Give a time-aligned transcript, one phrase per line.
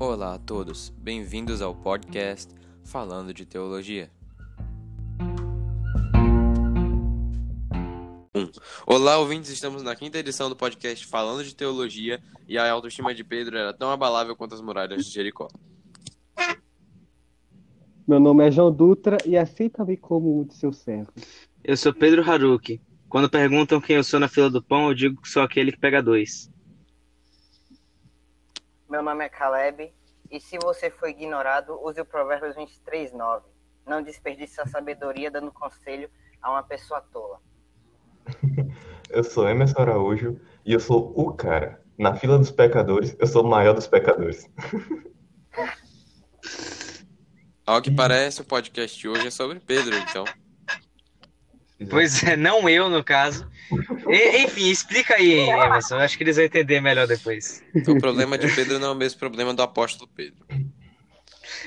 [0.00, 4.10] Olá a todos, bem-vindos ao podcast Falando de Teologia.
[8.86, 12.18] Olá, ouvintes, estamos na quinta edição do podcast Falando de Teologia
[12.48, 15.48] e a autoestima de Pedro era tão abalável quanto as muralhas de Jericó.
[18.08, 21.12] Meu nome é João Dutra e aceita-me como um de seus servos.
[21.62, 22.80] Eu sou Pedro Haruki.
[23.06, 25.78] Quando perguntam quem eu sou na fila do pão, eu digo que sou aquele que
[25.78, 26.50] pega dois.
[28.90, 29.92] Meu nome é Caleb,
[30.30, 33.46] e se você foi ignorado, use o Provérbios 23, 9.
[33.86, 36.08] Não desperdice a sabedoria dando conselho
[36.40, 37.40] a uma pessoa tola.
[39.10, 41.82] Eu sou Emerson Araújo e eu sou o cara.
[41.98, 44.48] Na fila dos pecadores, eu sou o maior dos pecadores.
[47.66, 50.24] Ao que parece, o podcast de hoje é sobre Pedro, então.
[51.88, 53.48] Pois é, não eu, no caso.
[54.08, 55.96] E- enfim, explica aí, Emerson.
[55.96, 57.62] Acho que eles vão entender melhor depois.
[57.88, 60.44] O problema de Pedro não é o mesmo problema do apóstolo Pedro.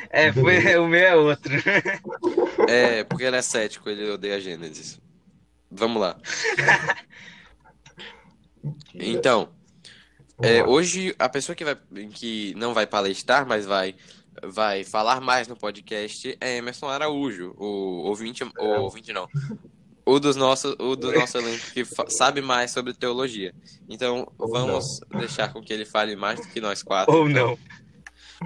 [0.10, 1.54] É, foi, o meu é outro.
[2.68, 5.00] É, porque ele é cético, ele odeia Gênesis.
[5.72, 6.18] Vamos lá.
[8.94, 9.50] Então,
[10.42, 11.78] é, hoje a pessoa que, vai,
[12.14, 13.96] que não vai palestrar, mas vai,
[14.44, 19.28] vai falar mais no podcast é Emerson Araújo, o ouvinte, o ouvinte não,
[20.06, 23.54] o dos nossos, o do nosso elenco que sabe mais sobre teologia.
[23.90, 27.14] Então, Ou vamos deixar com que ele fale mais do que nós quatro.
[27.16, 27.58] Ou não.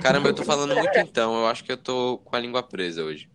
[0.01, 3.03] Caramba, eu tô falando muito então, eu acho que eu tô com a língua presa
[3.03, 3.27] hoje.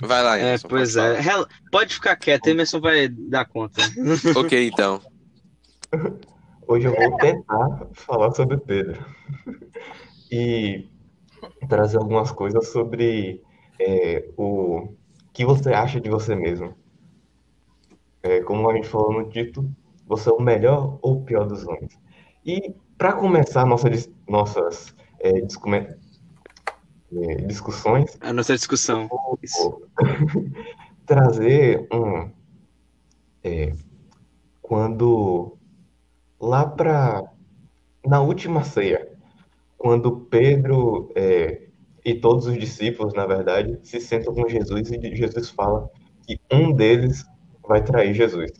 [0.00, 0.68] Vai lá, É, Emerson.
[0.68, 1.20] pois pode é.
[1.20, 3.82] Rel- Pode ficar quieto, Emerson vai dar conta.
[3.82, 4.16] falar.
[4.46, 5.02] Ok, então.
[6.66, 9.04] Hoje eu vou tentar falar sobre Pedro
[10.30, 10.88] e
[11.68, 13.42] trazer algumas coisas sobre
[13.78, 14.94] é, o
[15.32, 16.74] que você acha de você mesmo.
[18.22, 19.70] É, como a gente falou no título,
[20.06, 21.98] você é o melhor ou o pior dos homens.
[22.44, 23.90] E para começar nossa,
[24.28, 25.40] nossas é, é,
[27.46, 29.08] discussões, A nossa discussão.
[29.42, 29.70] Isso.
[29.70, 29.88] vou
[31.04, 32.30] trazer um
[33.44, 33.74] é,
[34.60, 35.58] quando
[36.40, 37.24] lá para
[38.04, 39.08] na última ceia,
[39.76, 41.68] quando Pedro é,
[42.04, 45.88] e todos os discípulos, na verdade, se sentam com Jesus e Jesus fala
[46.26, 47.24] que um deles
[47.66, 48.52] vai trair Jesus.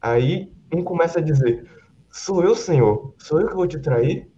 [0.00, 1.68] Aí um começa a dizer:
[2.10, 3.14] Sou eu, Senhor?
[3.18, 4.30] Sou eu que vou te trair?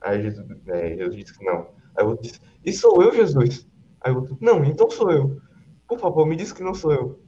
[0.00, 1.68] Aí Jesus, é, Jesus disse que não.
[1.96, 3.66] Aí outro disse: E sou eu, Jesus?
[4.00, 5.40] Aí outro: Não, então sou eu.
[5.88, 7.20] Por favor, me diz que não sou eu.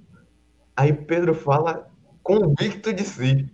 [0.76, 1.90] Aí Pedro fala
[2.22, 3.50] convicto de si: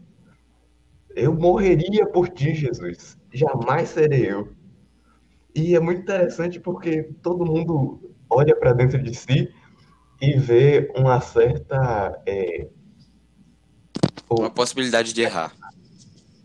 [1.14, 3.18] Eu morreria por ti, Jesus.
[3.32, 4.48] Jamais serei eu.
[5.54, 9.52] E é muito interessante porque todo mundo olha para dentro de si
[10.20, 12.20] e vê uma certa.
[12.26, 12.66] é,
[14.28, 15.54] o- Uma possibilidade de errar.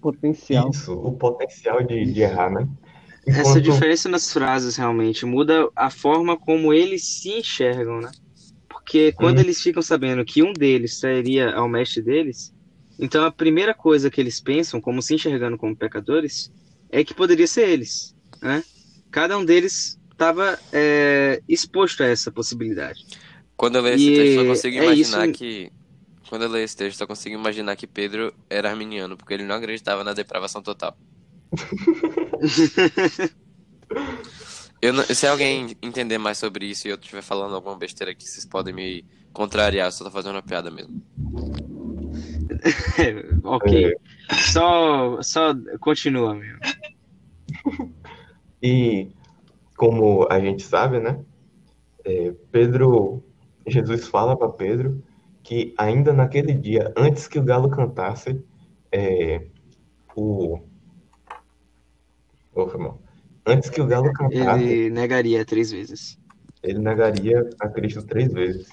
[0.01, 0.69] Potencial.
[0.69, 2.67] isso, o potencial de, de errar, né?
[3.25, 8.11] Essa Enquanto- diferença nas frases realmente muda a forma como eles se enxergam, né?
[8.67, 9.41] Porque quando Hum.
[9.41, 12.53] eles ficam sabendo que um deles trairia ao mestre deles,
[13.00, 16.51] então a primeira coisa que eles pensam, como se enxergando como pecadores,
[16.90, 18.61] é que poderia ser eles, né?
[19.09, 20.59] Cada um deles estava
[21.47, 23.05] exposto a essa possibilidade.
[23.56, 25.72] Quando eu leio esse E texto, eu consigo é imaginar isso- que.
[26.30, 29.56] Quando eu leio esse texto, eu consigo imaginar que Pedro era arminiano, porque ele não
[29.56, 30.97] acreditava na depravação total.
[34.81, 38.28] Eu não- se alguém entender mais sobre isso e eu estiver falando alguma besteira aqui,
[38.28, 41.02] vocês podem me contrariar, eu só tô fazendo uma piada mesmo.
[43.46, 43.94] ok.
[44.52, 46.58] Só, só continua, meu.
[48.62, 49.09] E
[49.78, 51.20] como a gente sabe, né?
[52.06, 53.24] é, Pedro,
[53.68, 55.01] Jesus fala para Pedro
[55.44, 58.41] que ainda naquele dia, antes que o galo cantasse,
[58.91, 59.46] é,
[60.16, 60.59] o
[62.53, 63.02] foi mal.
[63.46, 66.18] antes que o galo cantasse, Ele negaria três vezes.
[66.62, 68.69] ele negaria a Cristo três vezes.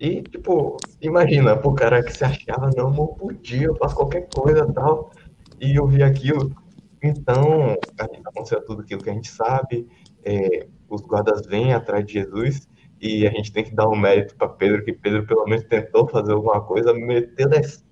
[0.00, 4.28] E, tipo, imagina, pro cara que se achava, não, amor, por dia, eu faço qualquer
[4.34, 5.12] coisa tal,
[5.60, 6.54] e eu vi aquilo.
[7.02, 9.86] Então, aconteceu tudo aquilo que a gente sabe,
[10.24, 12.66] é, os guardas vêm atrás de Jesus,
[13.02, 16.08] e a gente tem que dar um mérito para Pedro, que Pedro pelo menos tentou
[16.08, 17.84] fazer alguma coisa, meteu a es-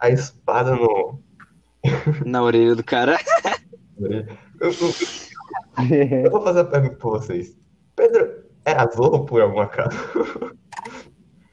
[0.00, 1.22] a espada no.
[2.26, 3.16] Na orelha do cara.
[3.98, 4.20] Eu,
[4.60, 4.94] eu-
[6.24, 7.56] eu vou fazer a pergunta para vocês.
[7.94, 9.96] Pedro era zorro por algum acaso?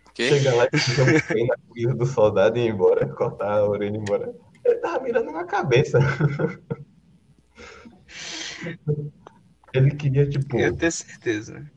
[0.09, 0.27] Ok?
[0.29, 3.67] Chega lá e fica um trem na coisa do soldado e ir embora, cortar a
[3.69, 4.33] orelha e ir embora.
[4.63, 5.99] Ele tava mirando na cabeça.
[9.73, 11.69] Ele queria, tipo, Eu tenho certeza.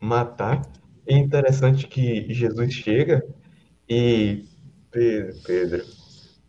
[0.00, 0.62] Matar.
[1.06, 3.24] E é interessante que Jesus chega
[3.88, 4.44] e
[4.90, 5.84] Pedro, Pedro,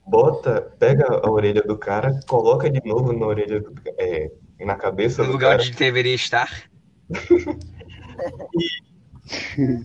[0.05, 5.21] bota, pega a orelha do cara, coloca de novo na orelha do, é, na cabeça
[5.21, 5.61] No do lugar cara.
[5.61, 6.69] onde deveria estar.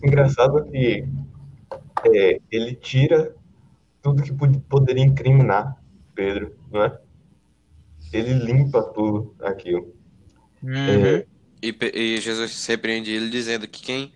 [0.03, 1.07] Engraçado que
[2.13, 3.33] é, ele tira
[4.01, 5.77] tudo que pod- poderia incriminar
[6.13, 6.99] Pedro, não é?
[8.13, 9.93] Ele limpa tudo aquilo.
[10.65, 11.25] É,
[11.69, 14.13] E, e Jesus repreende ele dizendo que quem,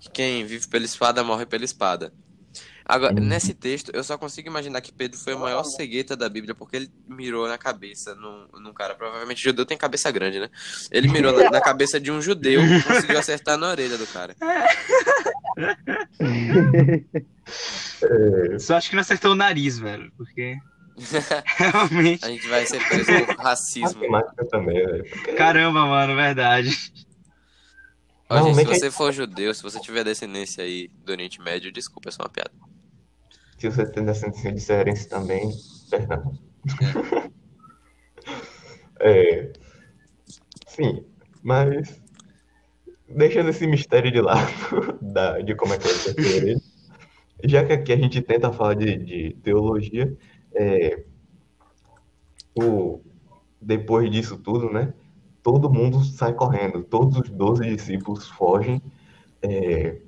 [0.00, 2.12] que quem vive pela espada morre pela espada.
[2.84, 3.20] Agora, Uhum.
[3.20, 6.76] nesse texto, eu só consigo imaginar que Pedro foi o maior cegueta da Bíblia, porque
[6.76, 8.94] ele mirou na cabeça num, num cara.
[8.94, 10.48] Provavelmente judeu tem cabeça grande, né?
[10.90, 14.34] Ele mirou na, na cabeça de um judeu e conseguiu acertar na orelha do cara.
[18.58, 20.10] Só acho que não acertou o nariz, velho.
[20.16, 20.56] Porque
[21.44, 22.24] realmente.
[22.26, 24.00] A gente vai ser preso por racismo.
[24.00, 25.04] matemática também, velho.
[25.36, 26.70] Caramba, mano, verdade.
[28.28, 32.10] Ó, gente, se você for judeu, se você tiver descendência aí do Oriente Médio, desculpa,
[32.10, 32.50] é só uma piada.
[33.58, 35.50] Se você tem descendência de cearense também,
[35.90, 36.38] perdão.
[39.00, 39.52] É,
[40.66, 41.04] sim,
[41.42, 42.00] mas
[43.08, 44.52] deixando esse mistério de lado
[45.00, 46.60] da, de como é que ser ele,
[47.44, 50.16] já que aqui a gente tenta falar de, de teologia,
[50.58, 51.04] é,
[52.60, 53.00] o,
[53.60, 54.92] depois disso tudo, né?
[55.42, 58.82] Todo mundo sai correndo, todos os 12 discípulos fogem
[59.40, 60.00] é,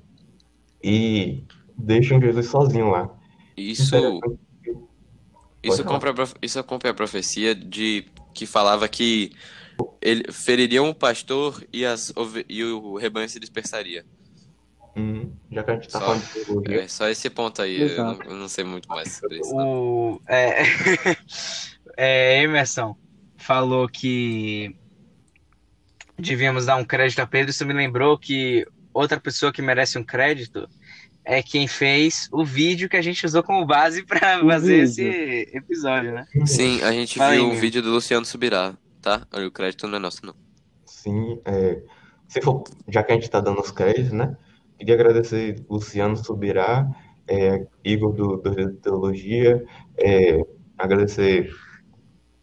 [0.83, 1.43] e
[1.77, 3.09] deixam Jesus sozinho lá.
[3.55, 3.95] Isso,
[5.63, 9.31] isso, compra, isso a profecia de que falava que
[10.01, 12.13] ele feririam o pastor e, as,
[12.47, 14.05] e o rebanho se dispersaria.
[14.95, 17.81] Hum, já que a gente tá Só- falando de teologia, É só esse ponto aí,
[17.81, 19.55] eu não, eu não sei muito mais sobre isso.
[19.55, 20.63] O é,
[21.97, 22.95] é, Emerson
[23.37, 24.75] falou que
[26.17, 27.51] devíamos dar um crédito a Pedro.
[27.51, 30.67] Isso me lembrou que outra pessoa que merece um crédito
[31.23, 35.11] é quem fez o vídeo que a gente usou como base para O fazer vídeo.
[35.11, 36.25] esse episódio, né?
[36.45, 37.59] Sim, a gente Fala aí, viu o meu.
[37.61, 39.25] vídeo do Luciano Subirá, tá?
[39.33, 40.35] O crédito não é nosso, não.
[40.85, 41.81] Sim, é,
[42.27, 44.35] se for, já que a gente está dando os créditos, né?
[44.81, 46.89] Queria agradecer Luciano Subirá,
[47.27, 49.63] é, Igor do, do Teologia,
[49.95, 50.43] é,
[50.75, 51.53] agradecer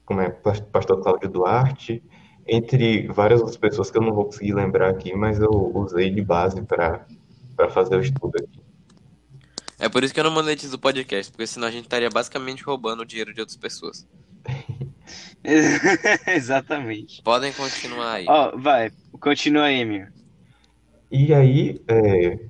[0.04, 2.00] como é, pas- Pastor Cláudio Duarte,
[2.46, 6.22] entre várias outras pessoas que eu não vou conseguir lembrar aqui, mas eu usei de
[6.22, 7.04] base para
[7.56, 8.60] para fazer o estudo aqui.
[9.80, 12.62] É por isso que eu não monetizo o podcast, porque senão a gente estaria basicamente
[12.62, 14.06] roubando o dinheiro de outras pessoas.
[16.24, 17.20] Exatamente.
[17.22, 18.26] Podem continuar aí.
[18.28, 20.06] Ó, vai, continua aí, meu.
[21.10, 22.48] E aí, é,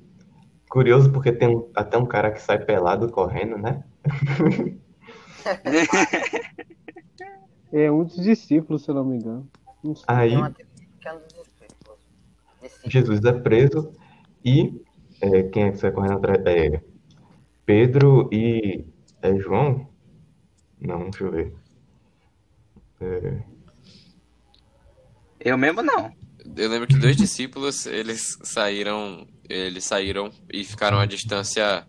[0.69, 3.83] curioso porque tem um- até um cara que sai pelado correndo, né?
[7.71, 9.49] É um dos discípulos, se eu não me engano.
[9.83, 10.05] Não sei.
[10.07, 10.53] Aí é um.
[12.85, 13.93] Jesus é preso
[14.43, 14.81] e
[15.21, 16.41] é, quem é que sai correndo atrás?
[16.45, 16.81] É,
[17.65, 18.85] Pedro e
[19.21, 19.87] é João?
[20.79, 21.53] Não, deixa eu ver.
[23.01, 23.43] É,
[25.39, 26.11] Eu mesmo não.
[26.55, 31.87] Eu lembro que dois discípulos, eles saíram, eles saíram e ficaram à distância,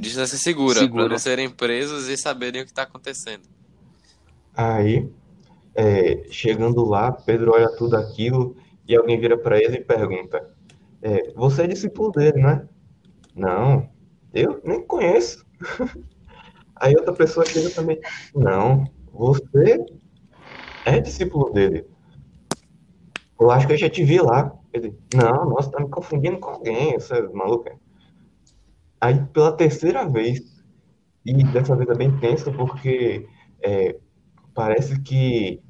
[0.00, 1.04] distância segura, Segura.
[1.04, 3.42] para não serem presos e saberem o que está acontecendo.
[4.56, 5.08] aí,
[5.74, 8.56] é, chegando lá, Pedro olha tudo aquilo
[8.86, 10.54] e alguém vira para ele e pergunta:
[11.02, 12.68] é, Você é discípulo dele, né?
[13.34, 13.88] Não,
[14.32, 15.44] eu nem conheço.
[16.76, 17.98] Aí outra pessoa chega também:
[18.34, 19.84] Não, você
[20.84, 21.93] é discípulo dele.
[23.40, 24.52] Eu acho que eu já te vi lá.
[24.72, 27.76] Ele, não, nossa, tá me confundindo com alguém, você é maluca.
[29.00, 30.40] Aí pela terceira vez,
[31.24, 33.26] e dessa vez é bem tenso porque
[33.62, 33.96] é,
[34.54, 35.62] parece que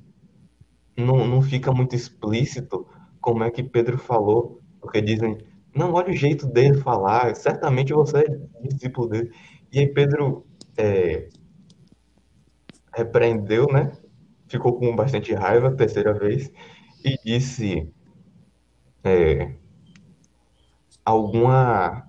[0.97, 2.87] não, não fica muito explícito
[3.21, 5.39] como é que Pedro falou, porque dizem,
[5.75, 9.31] não, olha o jeito dele falar, certamente você é discípulo dele.
[9.73, 11.29] E aí Pedro é,
[12.95, 13.93] repreendeu, né?
[14.47, 16.51] Ficou com bastante raiva a terceira vez
[17.05, 17.89] e disse
[19.05, 19.55] é,
[21.05, 22.09] alguma.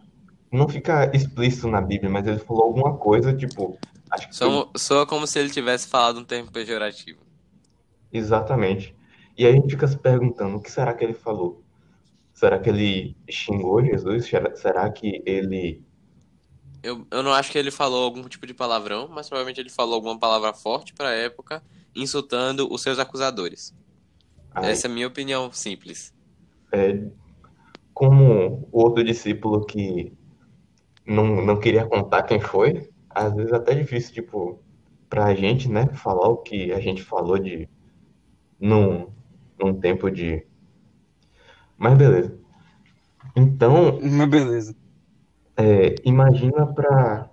[0.51, 3.77] Não fica explícito na Bíblia, mas ele falou alguma coisa, tipo.
[4.09, 7.19] Acho que foi- Soa, soa como se ele tivesse falado um termo pejorativo.
[8.11, 8.95] Exatamente.
[9.37, 11.61] E aí a gente fica se perguntando, o que será que ele falou?
[12.33, 14.25] Será que ele xingou Jesus?
[14.27, 15.83] Será, será que ele.
[16.83, 19.95] Eu, eu não acho que ele falou algum tipo de palavrão, mas provavelmente ele falou
[19.95, 21.63] alguma palavra forte para a época,
[21.95, 23.73] insultando os seus acusadores.
[24.55, 26.13] Ai, Essa é a minha opinião simples.
[26.73, 27.01] é,
[27.93, 30.11] como o outro discípulo que
[31.05, 34.59] não, não queria contar quem foi, às vezes é até difícil, tipo,
[35.09, 37.69] pra gente, né, falar o que a gente falou de
[38.59, 39.07] num,
[39.59, 40.45] num tempo de.
[41.77, 42.37] Mas beleza.
[43.35, 44.75] Então, Mas beleza.
[45.57, 47.29] É, imagina para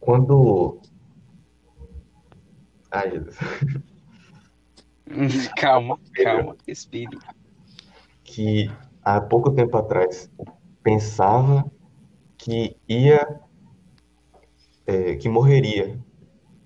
[0.00, 0.80] quando.
[2.90, 3.36] Ai, Jesus.
[5.56, 7.18] calma, calma, respire.
[8.24, 8.70] que
[9.02, 10.30] há pouco tempo atrás
[10.82, 11.70] pensava
[12.36, 13.40] que ia,
[14.86, 15.98] é, que morreria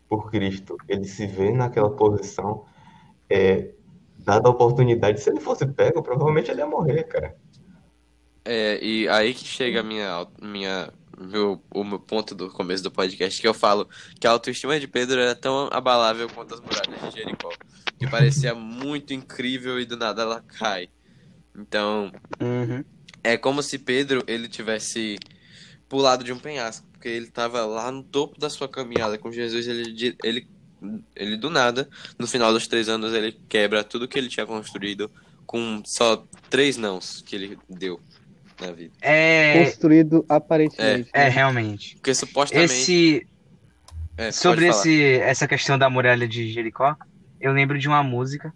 [0.08, 0.76] por Cristo.
[0.88, 2.64] Ele se vê naquela posição,
[3.30, 3.70] é,
[4.18, 5.20] dada a oportunidade.
[5.20, 7.36] Se ele fosse pego, provavelmente ele ia morrer, cara.
[8.44, 12.90] É, e aí que chega a minha, minha, meu, o meu ponto do começo do
[12.90, 13.88] podcast, que eu falo
[14.20, 17.50] que a autoestima de Pedro era tão abalável quanto as muralhas de Jericó.
[17.98, 20.88] Que parecia muito incrível e do nada ela cai.
[21.56, 22.84] Então, Uhum.
[23.22, 25.18] é como se Pedro ele tivesse
[25.88, 29.68] pulado de um penhasco, porque ele estava lá no topo da sua caminhada com Jesus,
[29.68, 30.48] ele, ele,
[31.14, 31.88] ele do nada,
[32.18, 35.10] no final dos três anos, ele quebra tudo que ele tinha construído
[35.44, 38.00] com só três nãos que ele deu
[38.66, 38.94] na vida.
[39.00, 41.10] É, Construído aparentemente.
[41.12, 41.28] é né?
[41.28, 41.96] realmente.
[41.96, 42.72] Porque supostamente.
[42.72, 43.26] Esse,
[44.16, 46.96] é, sobre esse, essa questão da muralha de Jericó,
[47.40, 48.52] eu lembro de uma música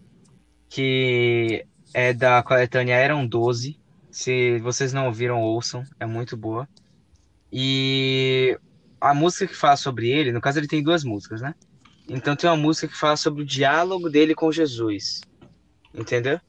[0.68, 3.78] que é da coletânea Eram 12.
[4.10, 6.68] Se vocês não ouviram, ouçam, é muito boa.
[7.52, 8.58] E
[9.00, 11.54] a música que fala sobre ele, no caso ele tem duas músicas, né?
[12.08, 15.20] Então tem uma música que fala sobre o diálogo dele com Jesus,
[15.94, 16.40] entendeu?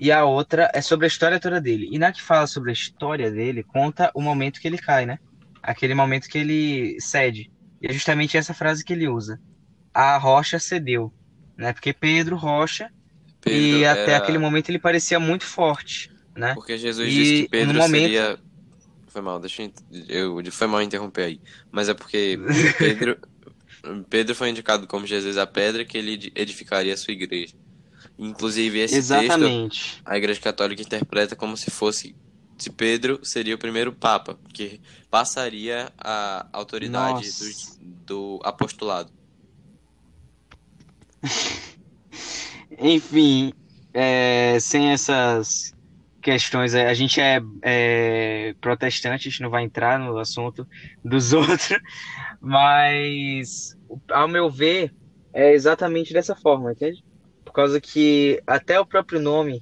[0.00, 1.86] E a outra é sobre a história toda dele.
[1.92, 5.18] E na que fala sobre a história dele, conta o momento que ele cai, né?
[5.62, 7.50] Aquele momento que ele cede.
[7.82, 9.38] E é justamente essa frase que ele usa.
[9.92, 11.12] A rocha cedeu,
[11.56, 11.72] né?
[11.74, 12.90] Porque Pedro rocha
[13.42, 16.54] Pedro e até era- aquele momento ele parecia muito forte, né?
[16.54, 18.38] Porque Jesus E disse que Pedro momento- seria.
[19.08, 19.62] Foi mal, deixa
[20.08, 20.40] eu.
[20.40, 21.40] eu- Foi mal interromper aí.
[21.70, 22.38] Mas é porque
[22.78, 23.18] Pedro.
[24.08, 27.54] Pedro foi indicado como Jesus a pedra que ele edificaria a sua igreja.
[28.22, 30.02] Inclusive, esse texto Exatamente.
[30.04, 32.14] a Igreja Católica interpreta como se fosse.
[32.58, 34.78] Se Pedro seria o primeiro Papa, que
[35.10, 37.78] passaria a autoridade Nossa.
[37.80, 39.10] do, do apostolado.
[42.78, 43.54] Enfim,
[43.94, 45.74] é, sem essas
[46.20, 50.68] questões, a gente é, é protestante, a gente não vai entrar no assunto
[51.02, 51.80] dos outros,
[52.38, 53.74] mas
[54.10, 54.94] ao meu ver
[55.32, 57.02] é exatamente dessa forma, entende?
[57.50, 59.60] Por causa que até o próprio nome,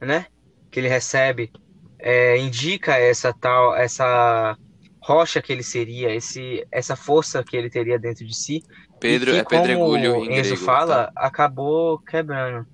[0.00, 0.24] né,
[0.70, 1.52] que ele recebe,
[1.98, 4.56] é, indica essa tal, essa
[4.98, 8.62] rocha que ele seria, esse, essa força que ele teria dentro de si.
[8.98, 10.64] Pedro E que, é pedregulho como em Enzo grego.
[10.64, 11.12] fala, tá?
[11.16, 12.66] acabou quebrando.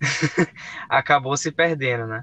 [0.88, 2.22] acabou se perdendo, né?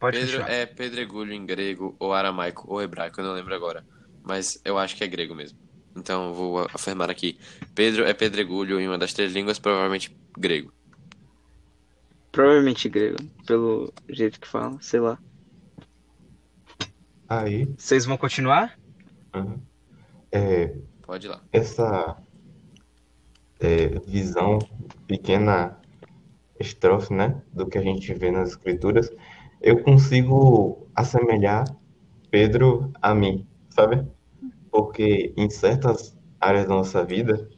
[0.00, 3.84] Pode Pedro é pedregulho em grego, ou aramaico, ou hebraico, eu não lembro agora.
[4.24, 5.58] Mas eu acho que é grego mesmo.
[5.94, 7.38] Então vou afirmar aqui.
[7.74, 10.72] Pedro é pedregulho em uma das três línguas, provavelmente grego.
[12.32, 15.20] Provavelmente grego, pelo jeito que fala, sei lá.
[17.28, 18.78] Aí, Vocês vão continuar?
[19.34, 19.62] uhum,
[20.32, 21.46] é, Pode ir lá.
[21.52, 22.16] essa
[23.60, 24.68] é, visão,
[25.06, 25.78] pequena
[26.60, 29.10] estrofe, né, do que a gente vê nas escrituras,
[29.62, 31.64] eu consigo assemelhar
[32.30, 34.06] Pedro a mim, sabe?
[34.70, 37.48] Porque em certas áreas da nossa vida,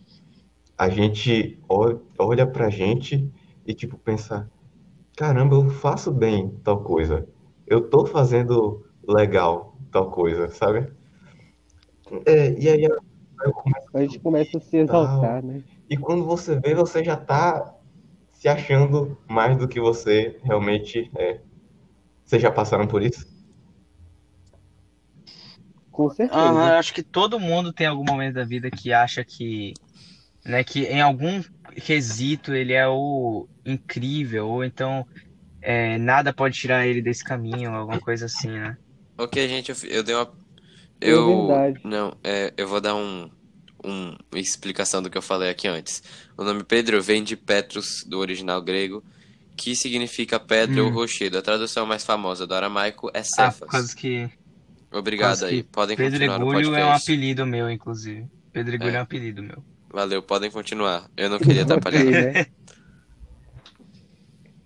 [0.78, 3.30] a gente ol- olha pra gente
[3.66, 4.50] e tipo pensa,
[5.16, 7.28] caramba, eu faço bem tal coisa.
[7.66, 10.92] Eu tô fazendo legal tal coisa, sabe?
[12.26, 15.62] É, e aí eu começo A gente começa a se exaltar, né?
[15.88, 17.74] e quando você vê, você já tá
[18.32, 21.40] se achando mais do que você realmente é.
[22.24, 23.26] Vocês já passaram por isso?
[25.90, 26.42] Com certeza.
[26.42, 29.74] Eu acho que todo mundo tem algum momento da vida que acha que,
[30.44, 31.42] né, que em algum
[31.84, 35.06] quesito ele é o incrível, ou então
[35.60, 38.76] é, nada pode tirar ele desse caminho, alguma coisa assim, né?
[39.16, 40.32] Ok, gente, eu, eu dei uma.
[41.00, 41.46] É Eu.
[41.46, 41.80] verdade.
[41.84, 43.30] Não, é, eu vou dar um,
[43.84, 46.02] um explicação do que eu falei aqui antes.
[46.36, 49.04] O nome Pedro vem de Petrus, do original grego,
[49.56, 50.94] que significa pedra ou Hum.
[50.94, 51.38] rochedo.
[51.38, 53.68] A tradução mais famosa do aramaico é Ah, Cefas.
[53.70, 54.28] causa que
[54.92, 55.62] Obrigado aí.
[55.62, 58.26] que Podem continuar no Pedregulho é um apelido meu, inclusive.
[58.52, 58.98] Pedregulho é, É.
[58.98, 59.64] um apelido meu.
[59.94, 61.08] Valeu, podem continuar.
[61.16, 62.00] Eu não queria atrapalhar.
[62.00, 62.46] Ok, né?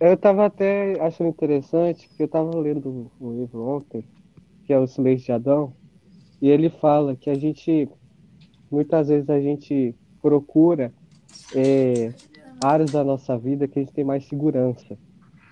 [0.01, 4.03] Eu tava até achando interessante, porque eu tava lendo um livro ontem,
[4.65, 5.75] que é Os Leis de Adão,
[6.41, 7.87] e ele fala que a gente,
[8.71, 10.95] muitas vezes a gente procura
[11.55, 12.11] é,
[12.65, 14.97] áreas da nossa vida que a gente tem mais segurança.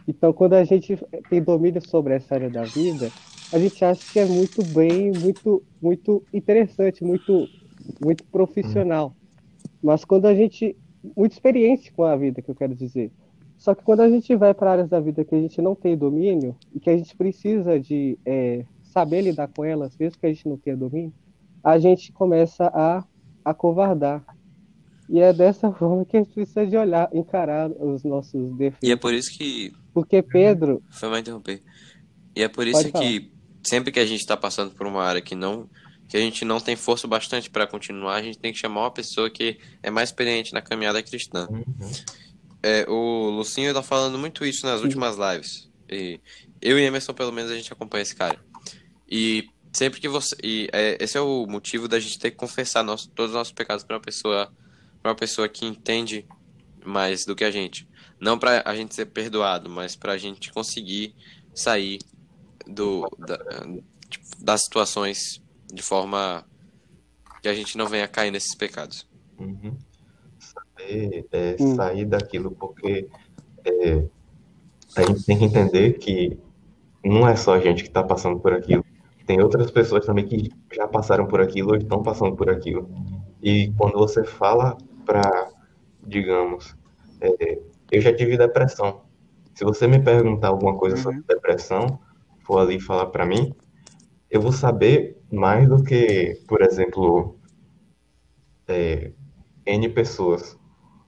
[0.09, 0.97] Então, quando a gente
[1.29, 3.11] tem domínio sobre essa área da vida,
[3.53, 7.47] a gente acha que é muito bem, muito, muito interessante, muito,
[8.01, 9.16] muito profissional.
[9.87, 10.77] Mas quando a gente,
[11.17, 13.13] muito experiente com a vida, que eu quero dizer.
[13.57, 15.97] Só que quando a gente vai para áreas da vida que a gente não tem
[15.97, 20.29] domínio e que a gente precisa de é, saber lidar com elas, mesmo que a
[20.29, 21.13] gente não tenha domínio,
[21.63, 23.05] a gente começa a
[23.45, 24.25] acovardar.
[25.09, 28.89] E é dessa forma que a gente precisa de olhar, encarar os nossos defeitos.
[28.89, 29.73] E é por isso que.
[29.95, 30.83] Porque Pedro.
[30.91, 31.63] Foi mal interromper.
[32.35, 33.05] E é por isso Pode falar.
[33.05, 33.31] que
[33.63, 35.69] sempre que a gente está passando por uma área que não.
[36.09, 38.91] Que a gente não tem força bastante para continuar, a gente tem que chamar uma
[38.91, 41.49] pessoa que é mais experiente na caminhada cristã.
[41.51, 41.93] Uhum.
[42.63, 45.71] É, o Lucinho tá falando muito isso nas últimas lives.
[45.89, 46.21] E
[46.61, 48.39] eu e Emerson, pelo menos, a gente acompanha esse cara.
[49.09, 50.35] E sempre que você.
[50.43, 53.53] E é, esse é o motivo da gente ter que confessar nosso, todos os nossos
[53.53, 54.53] pecados para uma pessoa
[55.03, 56.27] para uma pessoa que entende
[56.85, 57.89] mais do que a gente.
[58.19, 61.15] Não para a gente ser perdoado, mas para a gente conseguir
[61.55, 61.99] sair
[62.67, 63.39] do, da,
[64.09, 65.41] tipo, das situações
[65.73, 66.45] de forma
[67.43, 69.07] que a gente não venha cair nesses pecados.
[69.39, 69.77] Uhum.
[70.39, 73.09] Saber é, sair daquilo, porque
[73.65, 74.05] é,
[74.97, 76.39] a gente tem que entender que
[77.05, 78.85] não é só a gente que está passando por aquilo.
[79.27, 82.89] Tem outras pessoas também que já passaram por aquilo ou estão passando por aquilo.
[83.43, 85.51] E quando você fala para,
[86.07, 86.77] digamos,
[87.21, 87.59] é,
[87.91, 89.03] eu já tive depressão.
[89.55, 91.03] Se você me perguntar alguma coisa Uhum.
[91.03, 91.99] sobre depressão,
[92.45, 93.55] for ali falar para mim,
[94.31, 97.37] eu vou saber mais do que, por exemplo,
[98.69, 99.13] é,
[99.65, 100.59] N pessoas.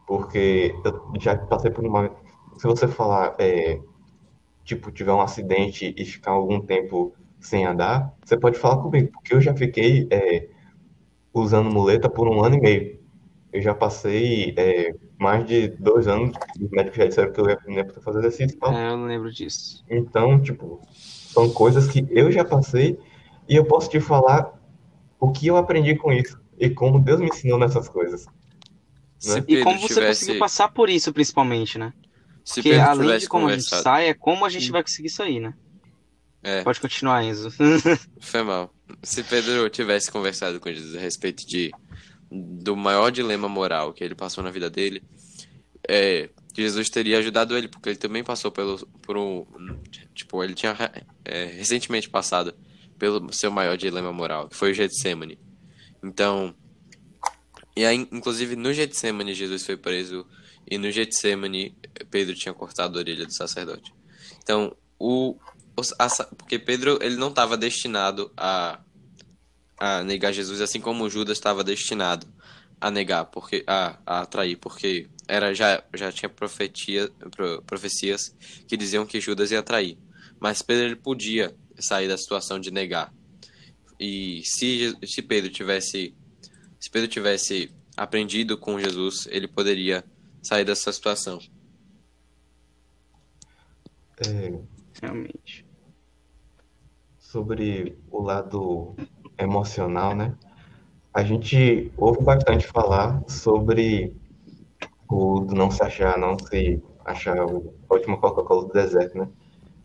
[0.07, 2.11] Porque eu já passei por uma.
[2.57, 3.79] Se você falar, é,
[4.65, 9.35] tipo, tiver um acidente e ficar algum tempo sem andar, você pode falar comigo, porque
[9.35, 10.49] eu já fiquei é,
[11.33, 12.99] usando muleta por um ano e meio.
[13.53, 17.59] Eu já passei é, mais de dois anos, os médicos já disseram que eu ia
[17.67, 18.73] nem fazer exercício e tal.
[18.73, 19.85] É, eu não lembro disso.
[19.89, 22.99] Então, tipo, são coisas que eu já passei
[23.49, 24.53] e eu posso te falar
[25.19, 28.27] o que eu aprendi com isso e como Deus me ensinou nessas coisas.
[29.25, 29.45] Né?
[29.49, 31.93] E como você tivesse, conseguiu passar por isso, principalmente, né?
[32.45, 34.83] se Porque Pedro além tivesse de como a gente sai, é como a gente vai
[34.83, 35.55] conseguir sair, né?
[36.43, 37.51] é, Pode continuar, Enzo.
[38.21, 38.73] foi mal.
[39.03, 41.71] Se Pedro tivesse conversado com Jesus a respeito de
[42.31, 45.03] do maior dilema moral que ele passou na vida dele,
[45.89, 49.47] é, Jesus teria ajudado ele, porque ele também passou pelo, por um,
[50.15, 50.77] tipo, ele tinha
[51.25, 52.55] é, recentemente passado
[52.99, 55.39] pelo seu maior dilema moral, que foi o Getsemane.
[56.03, 56.55] Então,
[57.77, 60.27] e aí, inclusive no Getsemane Jesus foi preso
[60.71, 61.77] e no Getsemane
[62.11, 63.95] Pedro tinha cortado a orelha do sacerdote.
[64.43, 65.37] Então, o,
[65.99, 68.81] a porque Pedro ele não estava destinado a
[69.81, 72.27] a negar Jesus, assim como Judas estava destinado
[72.81, 78.35] a negar, porque a, a atrair, porque era já já tinha profetia, pro- profecias
[78.67, 79.97] que diziam que Judas ia trair.
[80.41, 83.13] Mas Pedro ele podia sair da situação de negar.
[83.99, 86.15] E se, se Pedro tivesse
[86.81, 90.05] se Pedro tivesse aprendido com Jesus, ele poderia
[90.43, 91.41] sair dessa situação.
[94.27, 94.53] É,
[95.03, 95.67] Realmente.
[97.19, 98.95] sobre o lado
[99.37, 100.35] emocional, né?
[101.13, 104.15] A gente ouve bastante falar sobre
[105.09, 109.29] o não se achar, não se achar o- a última Coca-Cola do deserto, né?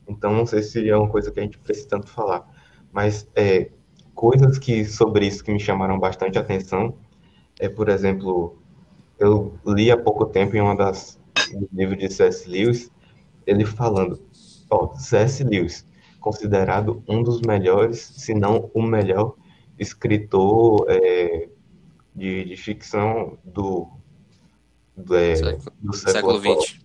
[0.07, 2.45] Então não sei se é uma coisa que a gente precisa tanto falar,
[2.91, 3.69] mas é,
[4.13, 6.95] coisas que sobre isso que me chamaram bastante atenção
[7.59, 8.57] é, por exemplo,
[9.19, 11.19] eu li há pouco tempo em uma das
[11.53, 12.49] um livros de C.S.
[12.49, 12.91] Lewis,
[13.45, 14.19] ele falando,
[14.69, 15.43] ó, C.S.
[15.43, 15.87] Lewis,
[16.19, 19.35] considerado um dos melhores, se não o melhor
[19.77, 21.47] escritor é,
[22.15, 23.87] de, de ficção do,
[24.97, 26.79] do, é, Século- do século XX.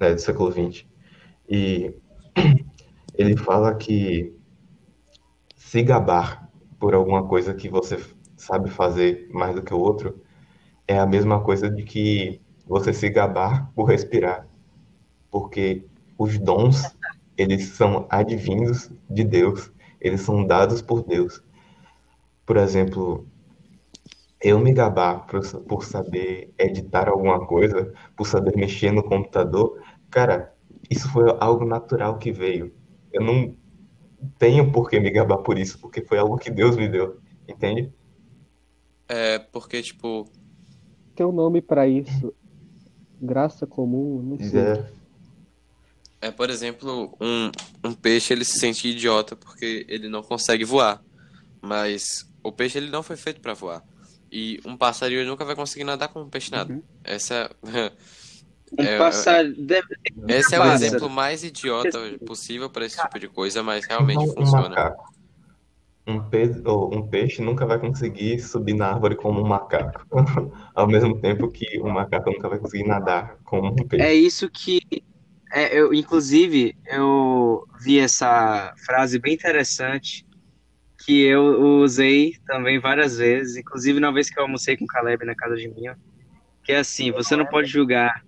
[0.00, 0.86] né, do século XX.
[1.48, 1.94] E
[3.14, 4.34] ele fala que
[5.56, 7.98] se gabar por alguma coisa que você
[8.36, 10.22] sabe fazer mais do que o outro
[10.86, 14.46] é a mesma coisa de que você se gabar por respirar.
[15.30, 15.86] Porque
[16.18, 16.96] os dons,
[17.36, 21.42] eles são advindos de Deus, eles são dados por Deus.
[22.46, 23.26] Por exemplo,
[24.40, 30.53] eu me gabar por, por saber editar alguma coisa, por saber mexer no computador, cara,
[30.90, 32.72] isso foi algo natural que veio.
[33.12, 33.56] Eu não
[34.38, 37.18] tenho por que me gabar por isso, porque foi algo que Deus me deu,
[37.48, 37.92] entende?
[39.08, 40.30] É porque, tipo,
[41.14, 42.34] Tem um nome pra isso.
[43.20, 44.60] Graça comum, não sei.
[44.60, 44.84] É,
[46.22, 47.50] é, por exemplo, um,
[47.84, 51.02] um peixe ele se sente idiota porque ele não consegue voar.
[51.62, 53.82] Mas o peixe ele não foi feito para voar.
[54.30, 56.72] E um passarinho nunca vai conseguir nadar como um peixe nada.
[56.72, 56.82] Uhum.
[57.04, 57.50] Essa
[58.78, 59.66] Um É, passarinho.
[59.66, 59.96] deve-
[60.28, 60.86] esse é o Pássaro.
[60.86, 64.68] exemplo mais idiota possível para esse tipo de coisa, mas realmente um funciona.
[64.68, 65.14] macaco.
[66.06, 70.04] Um, um peixe nunca vai conseguir subir na árvore como um macaco.
[70.74, 74.04] Ao mesmo tempo que um macaco nunca vai conseguir nadar como um peixe.
[74.04, 74.80] É isso que.
[75.52, 80.26] é, eu, inclusive, eu vi essa frase bem interessante
[81.06, 85.24] que eu usei também várias vezes, inclusive na vez que eu almocei com o Caleb
[85.24, 85.98] na casa de minha,
[86.62, 88.24] que é assim, você não pode julgar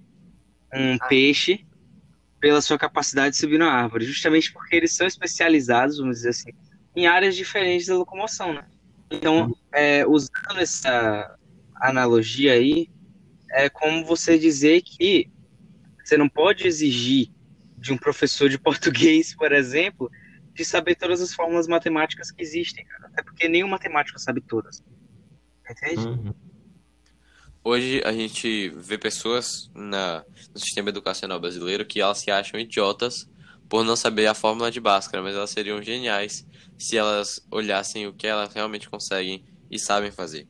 [0.73, 1.67] um peixe
[2.41, 6.51] pela sua capacidade de subir na árvore, justamente porque eles são especializados, vamos dizer assim,
[6.95, 8.65] em áreas diferentes da locomoção, né?
[9.11, 11.37] Então, é, usando essa
[11.77, 12.89] analogia aí,
[13.51, 15.31] é como você dizer que
[16.05, 17.31] você não pode exigir
[17.77, 20.11] de um professor de português, por exemplo,
[20.55, 23.09] de saber todas as fórmulas matemáticas que existem, cara.
[23.09, 24.83] Até porque nenhum matemático sabe todas.
[25.69, 26.07] Entende?
[26.07, 26.35] Uhum.
[27.69, 30.25] Hoje a gente vê pessoas na,
[30.55, 33.29] no sistema educacional brasileiro que elas se acham idiotas
[33.69, 36.47] por não saber a fórmula de Bhaskara, mas elas seriam geniais
[36.79, 40.47] se elas olhassem o que elas realmente conseguem e sabem fazer.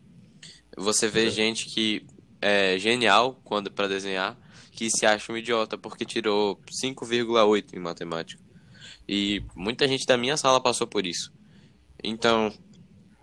[0.76, 1.30] Você vê É.
[1.30, 2.04] gente que
[2.38, 4.36] é genial quando para desenhar,
[4.70, 8.42] que se acha um idiota porque tirou 5,8 em matemática.
[9.08, 11.32] E muita gente da minha sala passou por isso.
[12.04, 12.52] Então,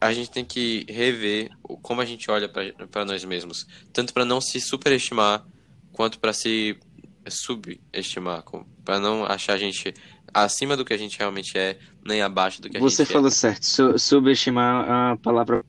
[0.08, 4.26] a gente tem que rever o- como a gente olha para nós mesmos, tanto para
[4.26, 5.44] não se superestimar
[5.92, 6.78] quanto para se
[7.30, 8.44] subestimar,
[8.84, 9.94] para não achar a gente
[10.34, 13.32] acima do que a gente realmente é, nem abaixo do que a Você gente falou
[13.32, 15.64] certo, su- subestimar a palavra.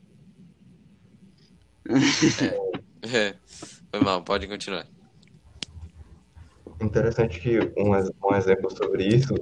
[1.87, 2.75] é.
[3.07, 3.35] É,
[3.91, 4.87] foi mal, pode continuar.
[6.81, 7.91] Interessante que um,
[8.31, 9.35] um exemplo sobre isso,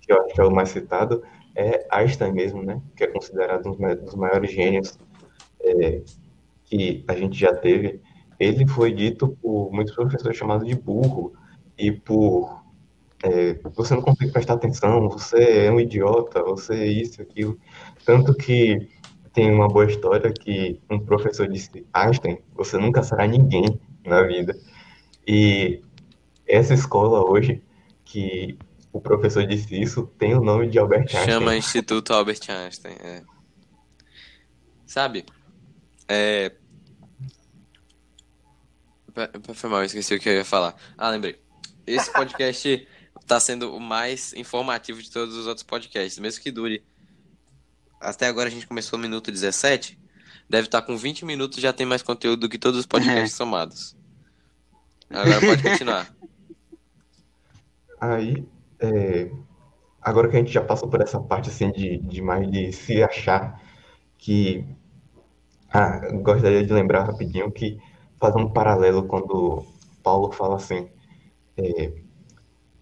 [0.00, 1.22] que eu acho que é o mais citado,
[1.54, 2.80] é Einstein mesmo, né?
[2.96, 4.98] Que é considerado um dos ma- dos maiores gênios
[5.60, 6.02] é,
[6.64, 8.00] que a gente já teve.
[8.38, 11.32] Ele foi dito por muitos professores chamado de burro
[11.78, 12.62] e por
[13.22, 17.58] é, você não consegue prestar atenção, você é um idiota, você é isso, aquilo.
[18.04, 18.88] Tanto que
[19.32, 24.54] tem uma boa história que um professor disse, Einstein, você nunca será ninguém na vida.
[25.26, 25.80] E
[26.46, 27.62] essa escola hoje,
[28.04, 28.58] que
[28.94, 31.24] o professor disse isso, tem o nome de Albert Einstein.
[31.24, 32.94] Chama Instituto Albert Einstein.
[33.00, 33.22] É.
[34.86, 35.26] Sabe?
[36.08, 36.52] É.
[39.52, 40.76] Foi mal, eu esqueci o que eu ia falar.
[40.96, 41.40] Ah, lembrei.
[41.84, 42.86] Esse podcast
[43.26, 46.84] tá sendo o mais informativo de todos os outros podcasts, mesmo que dure.
[48.00, 49.98] Até agora a gente começou no minuto 17.
[50.48, 53.96] Deve estar com 20 minutos já tem mais conteúdo do que todos os podcasts somados.
[55.10, 56.14] Agora pode continuar.
[58.00, 58.46] Aí,
[58.80, 59.30] é,
[60.00, 63.02] agora que a gente já passou por essa parte assim de, de mais de se
[63.02, 63.60] achar
[64.18, 64.66] que
[65.70, 67.78] ah, gostaria de lembrar rapidinho que
[68.18, 69.64] fazer um paralelo quando
[70.02, 70.88] Paulo fala assim,
[71.56, 71.92] é,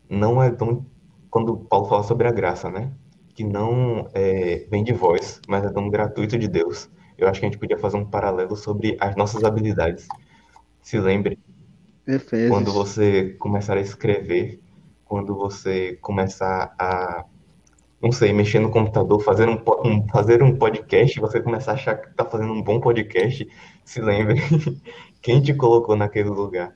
[0.08, 0.84] não é dom,
[1.30, 2.92] quando Paulo fala sobre a graça, né?
[3.34, 6.90] Que não é, vem de vós, mas é dom gratuito de Deus.
[7.16, 10.06] Eu acho que a gente podia fazer um paralelo sobre as nossas habilidades.
[10.82, 11.38] Se lembre,
[12.48, 14.60] quando você começar a escrever,
[15.12, 17.26] quando você começar a,
[18.00, 21.96] não sei, mexer no computador, fazer um, um- fazer um podcast, você começar a achar
[22.00, 23.46] que está fazendo um bom podcast,
[23.84, 24.40] se lembre
[25.20, 26.74] quem te colocou naquele lugar.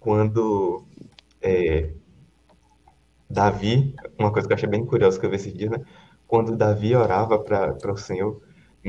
[0.00, 0.84] Quando
[1.40, 1.90] é,
[3.30, 5.78] Davi, uma coisa que eu achei bem curiosa que eu vi esses dias, né?
[6.26, 8.42] Quando Davi orava para o Senhor,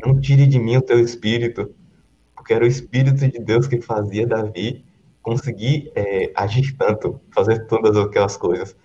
[0.03, 1.71] não tire de mim o teu espírito,
[2.35, 4.83] porque era o espírito de Deus que fazia Davi
[5.21, 8.75] conseguir é, agir tanto, fazer todas aquelas coisas.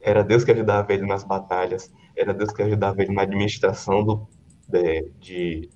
[0.00, 4.28] Era Deus que ajudava ele nas batalhas, era Deus que ajudava ele na administração do,
[4.68, 5.68] de, de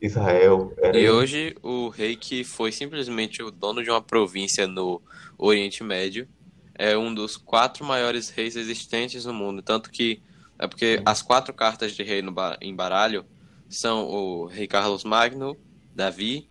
[0.00, 0.72] Israel.
[0.78, 5.00] Era E hoje o rei que foi simplesmente o dono de uma província no
[5.38, 6.28] Oriente Médio
[6.74, 9.62] é um dos quatro maiores reis existentes no mundo.
[9.62, 10.22] Tanto que
[10.58, 13.24] é porque as quatro cartas de rei no em baralho
[13.68, 15.56] são o rei Carlos Magno,
[15.94, 16.49] Davi,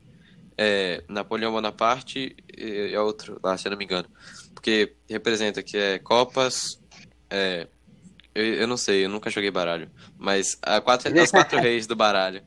[0.61, 4.09] é, Napoleão Bonaparte e, e outro lá, se eu não me engano.
[4.53, 6.77] Porque representa que é copas.
[7.29, 7.65] é,
[8.35, 9.89] eu, eu não sei, eu nunca joguei baralho.
[10.17, 12.43] Mas a quatro, os quatro reis do baralho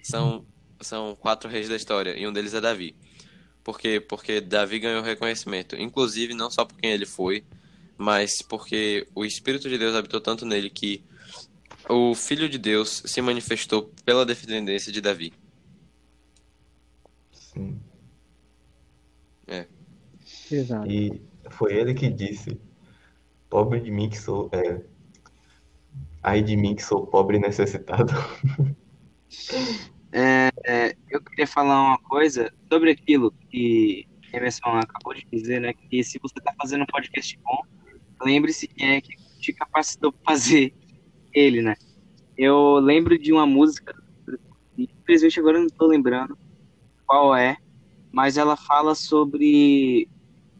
[0.00, 0.46] são,
[0.80, 2.94] são quatro reis da história, e um deles é Davi.
[3.64, 3.98] Por quê?
[3.98, 7.44] Porque Davi ganhou reconhecimento, inclusive não só por quem ele foi,
[7.98, 11.02] mas porque o Espírito de Deus habitou tanto nele que
[11.88, 15.32] o Filho de Deus se manifestou pela descendência de Davi.
[17.56, 17.80] Sim.
[20.50, 20.90] Exato.
[20.90, 22.60] E foi ele que disse:
[23.48, 24.50] Pobre de mim que sou.
[24.52, 24.80] É,
[26.22, 28.12] ai de mim que sou pobre e necessitado.
[30.12, 35.74] É, é, eu queria falar uma coisa sobre aquilo que Emerson acabou de dizer, né?
[35.74, 37.60] Que se você está fazendo um podcast bom,
[38.22, 40.72] lembre-se quem é que te capacitou para fazer
[41.34, 41.74] ele, né?
[42.38, 43.94] Eu lembro de uma música,
[44.78, 46.38] infelizmente agora eu não estou lembrando
[47.06, 47.56] qual é,
[48.12, 50.08] mas ela fala sobre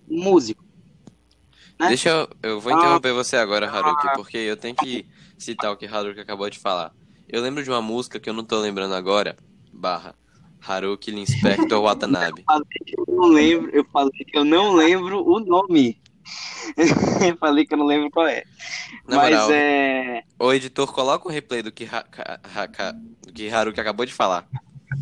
[0.09, 0.64] músico.
[1.78, 1.88] Né?
[1.88, 2.28] Deixa eu.
[2.42, 2.78] Eu vou Ah.
[2.78, 5.06] interromper você agora, Haruki, porque eu tenho que
[5.37, 6.92] citar o que Haruki acabou de falar.
[7.28, 9.37] Eu lembro de uma música que eu não tô lembrando agora.
[9.72, 10.14] Barra.
[10.66, 12.44] Haruki Inspector Watanabe.
[12.98, 16.00] Eu não lembro, eu falei que eu não lembro o nome.
[16.76, 18.42] eu falei que eu não lembro qual é.
[19.06, 20.22] Na Mas moral, é.
[20.40, 22.04] o editor coloca o replay do que, Ha-
[22.54, 24.46] Ha- Ka- do que Haruki acabou de falar.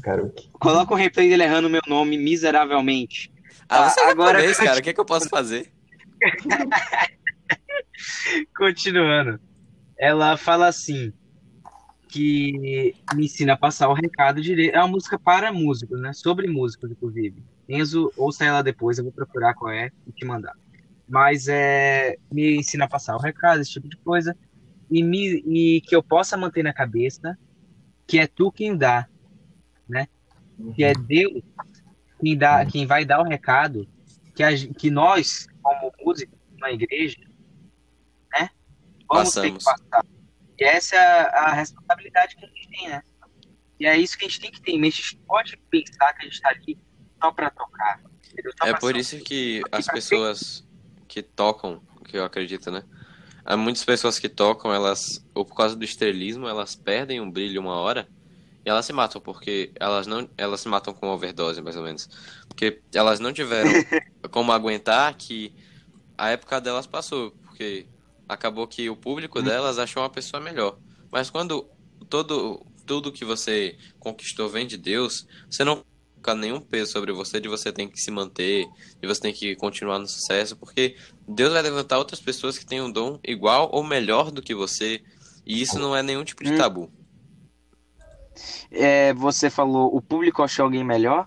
[0.03, 3.33] Cara, o que- Coloca o replay dele errando meu nome miseravelmente.
[3.68, 4.79] Ah, Tá, você é agora- japonês, cara.
[4.79, 5.73] O que, é que eu posso fazer?
[8.57, 9.40] Continuando.
[9.99, 11.12] Ela fala assim:
[12.09, 14.75] que me ensina a passar o recado direito.
[14.75, 16.12] É uma música para músicos, né?
[16.12, 17.42] Sobre músicos, inclusive.
[17.68, 20.53] Enzo, ouça ela depois, eu vou procurar qual é e te mandar.
[21.09, 24.37] Mas é, me ensina a passar o recado, esse tipo de coisa.
[24.90, 27.37] E, me, e que eu possa manter na cabeça
[28.07, 29.07] que é tu quem dá,
[29.88, 30.09] né?
[30.75, 31.42] Que é Deus
[32.20, 33.88] quem, dá, quem vai dar o recado
[34.35, 37.20] que, a, que nós, como músicos na igreja,
[38.33, 38.51] né?
[39.09, 39.64] Vamos ter que Passamos.
[39.64, 40.05] passar.
[40.59, 43.03] E essa é a, a responsabilidade que a gente tem, né?
[43.79, 45.01] E é isso que a gente tem que ter em mente.
[45.01, 46.79] A gente pode pensar que a gente está ali
[47.20, 48.01] só para tocar.
[48.59, 50.66] Só É pra por isso que Aqui as pessoas
[51.09, 52.85] que tocam, que eu acredito, né?
[53.44, 57.61] Há muitas pessoas que tocam, elas, ou por causa do estrelismo, elas perdem um brilho
[57.61, 58.09] uma hora
[58.64, 62.09] e elas se matam, porque elas não, elas se matam com overdose, mais ou menos.
[62.48, 63.70] Porque elas não tiveram
[64.31, 65.53] como aguentar que
[66.16, 67.87] a época delas passou, porque
[68.29, 70.79] acabou que o público delas achou uma pessoa melhor.
[71.12, 71.68] Mas quando
[72.09, 75.83] todo tudo que você conquistou vem de Deus, você não
[76.22, 78.66] coloca nenhum peso sobre você de você tem que se manter,
[79.00, 80.96] de você tem que continuar no sucesso, porque
[81.27, 85.03] Deus vai levantar outras pessoas que têm um dom igual ou melhor do que você,
[85.46, 86.59] e isso não é nenhum tipo de Hum.
[86.59, 86.92] tabu.
[88.70, 91.27] É, você falou o público achou alguém melhor.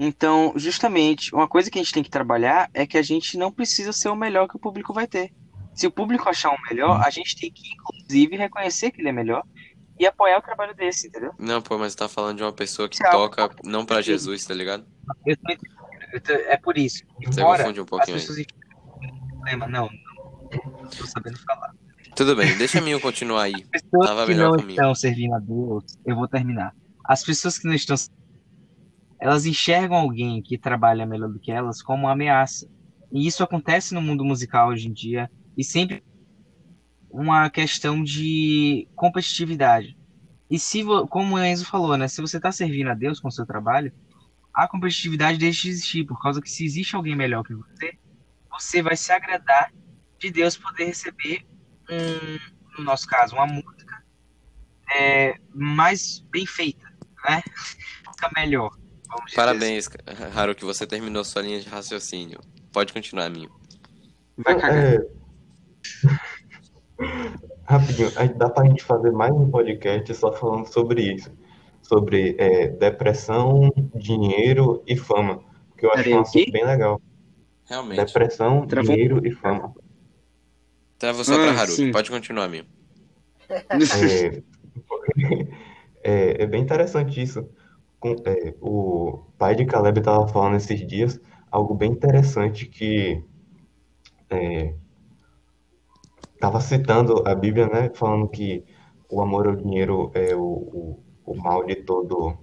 [0.00, 3.50] Então, justamente, uma coisa que a gente tem que trabalhar é que a gente não
[3.50, 5.32] precisa ser o melhor que o público vai ter.
[5.74, 9.12] Se o público achar um melhor, a gente tem que, inclusive, reconhecer que ele é
[9.12, 9.42] melhor
[9.98, 11.32] e apoiar o trabalho desse, entendeu?
[11.38, 14.44] Não, pô, mas tá falando de uma pessoa que é algo toca não pra Jesus,
[14.44, 14.86] tá ligado?
[15.26, 15.78] Eu tô entendendo.
[16.12, 17.02] Eu tô- É por isso.
[17.24, 18.20] Você Embora confunde um as pouquinho aí.
[18.20, 19.88] pessoas enxergam um problema, não,
[20.82, 21.67] não tô sabendo falar.
[22.18, 23.54] Tudo bem, deixa a minha continuar aí.
[23.54, 24.70] As pessoas Tava que não comigo.
[24.70, 26.74] estão servindo a Deus, eu vou terminar.
[27.04, 27.94] As pessoas que não estão,
[29.20, 32.68] elas enxergam alguém que trabalha melhor do que elas como uma ameaça.
[33.12, 36.02] E isso acontece no mundo musical hoje em dia e sempre
[37.08, 39.96] uma questão de competitividade.
[40.50, 43.32] E se, como o Enzo falou, né, se você está servindo a Deus com o
[43.32, 43.92] seu trabalho,
[44.52, 47.96] a competitividade deixa de existir, por causa que se existe alguém melhor que você,
[48.50, 49.72] você vai se agradar
[50.18, 51.46] de Deus poder receber
[51.90, 54.02] um, no nosso caso, uma música
[54.96, 56.84] é, mais bem feita,
[57.28, 57.42] né?
[58.06, 58.70] Música melhor.
[59.08, 59.88] Vamos dizer Parabéns,
[60.34, 62.40] Haruki, você terminou sua linha de raciocínio.
[62.72, 63.48] Pode continuar, minha.
[63.48, 63.78] assim.
[64.36, 64.84] Vai cagar.
[64.84, 64.98] É...
[67.64, 71.30] Rapidinho, dá pra gente fazer mais um podcast só falando sobre isso.
[71.82, 75.40] Sobre é, depressão, dinheiro e fama.
[75.76, 77.00] Que eu acho um assunto bem legal.
[77.66, 78.04] Realmente.
[78.04, 78.90] Depressão, Travou.
[78.90, 79.74] dinheiro e fama.
[80.98, 81.86] Travou só pra Ah, Haruki.
[81.86, 81.92] sim.
[81.92, 82.66] Pode continuar, minha.
[83.90, 84.42] É,
[86.02, 87.48] é, é bem interessante isso.
[88.00, 93.22] Com- é, o pai de Caleb estava falando esses dias algo bem interessante que
[96.34, 97.90] estava citando a Bíblia, né?
[97.94, 98.64] Falando que
[99.10, 102.36] o amor ao dinheiro é o, o, o mal de todo,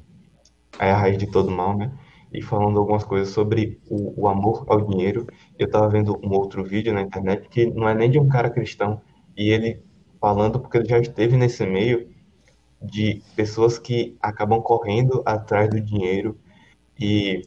[0.80, 1.92] é a raiz de todo mal, né?
[2.38, 5.28] E falando algumas coisas sobre o, o amor ao dinheiro.
[5.58, 8.50] Eu estava vendo um outro vídeo na internet que não é nem de um cara
[8.50, 9.02] cristão,
[9.38, 9.82] e ele
[10.20, 12.10] falando porque ele já esteve nesse meio
[12.82, 16.38] de pessoas que acabam correndo atrás do dinheiro
[17.00, 17.44] e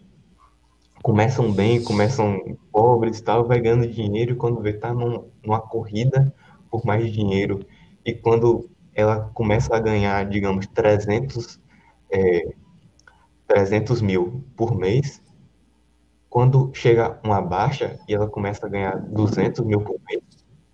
[1.03, 6.33] começam bem, começam pobres tal, vai ganhando dinheiro e quando vê tá num- numa corrida
[6.71, 7.61] por mais dinheiro
[8.05, 11.61] e quando ela começa a ganhar, digamos, 300,
[12.11, 12.53] é,
[13.49, 15.21] 300 mil por mês,
[16.29, 20.23] quando chega uma baixa e ela começa a ganhar 200 mil por mês,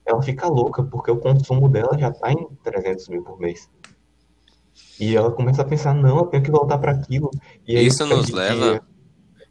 [0.05, 3.71] ela fica louca porque o consumo dela já está em 300 mil por mês.
[4.99, 7.31] E ela começa a pensar, não, eu tenho que voltar para aquilo.
[7.67, 8.85] E Isso nos leva-.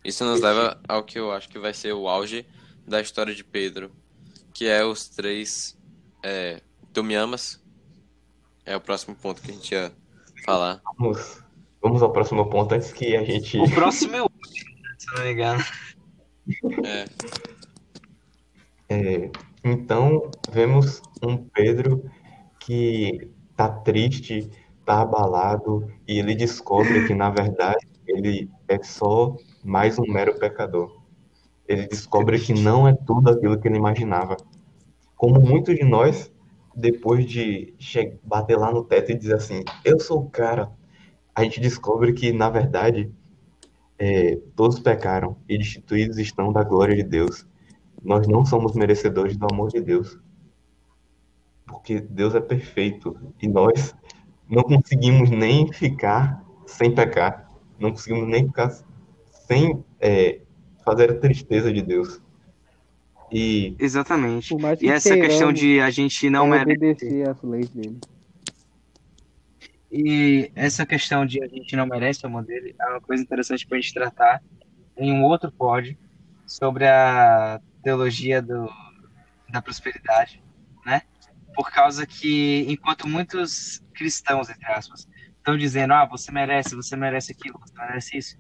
[0.04, 2.46] Isso nos leva ao que eu acho que vai ser o auge
[2.86, 3.90] da história de Pedro,
[4.54, 5.78] que é os três.
[6.22, 7.62] É, tu me amas?
[8.66, 9.92] É o próximo ponto que a gente ia
[10.46, 10.82] falar.
[10.98, 11.43] Vamos,
[11.84, 13.60] vamos ao próximo ponto antes que a gente.
[13.60, 15.64] O próximo é o último, se não me engano.
[16.84, 17.06] É,
[18.90, 19.32] É,
[19.64, 22.04] então, vemos um Pedro
[22.60, 24.50] que tá triste,
[24.86, 31.02] tá abalado, e ele descobre que, na verdade, ele é só mais um mero pecador.
[31.68, 34.38] Ele descobre que não é tudo aquilo que ele imaginava.
[35.16, 36.32] Como muitos de nós
[36.76, 37.74] depois de
[38.24, 40.72] bater lá no teto e dizer assim, eu sou o cara,
[41.36, 43.12] a gente descobre que, na verdade,
[43.98, 47.46] é, todos pecaram e destituídos estão da glória de Deus.
[48.04, 50.20] Nós não somos merecedores do amor de Deus.
[51.66, 53.96] Porque Deus é perfeito e nós
[54.50, 57.50] não conseguimos nem ficar sem pecar.
[57.80, 58.72] Não conseguimos nem ficar
[59.48, 60.42] sem é,
[60.84, 62.22] fazer a tristeza de Deus.
[63.32, 64.56] E Exatamente.
[64.82, 67.06] E essa questão de a gente não é merece.
[67.08, 67.98] obedecer às leis dele.
[69.96, 73.68] E essa questão de a gente não merece o amor dele é uma coisa interessante
[73.68, 74.42] para a gente tratar
[74.98, 75.96] em um outro pod
[76.48, 78.68] sobre a teologia do,
[79.50, 80.44] da prosperidade,
[80.84, 81.04] né?
[81.54, 87.32] Por causa que, enquanto muitos cristãos, entre aspas, estão dizendo, ah, você merece, você merece
[87.32, 88.38] aquilo, você merece isso,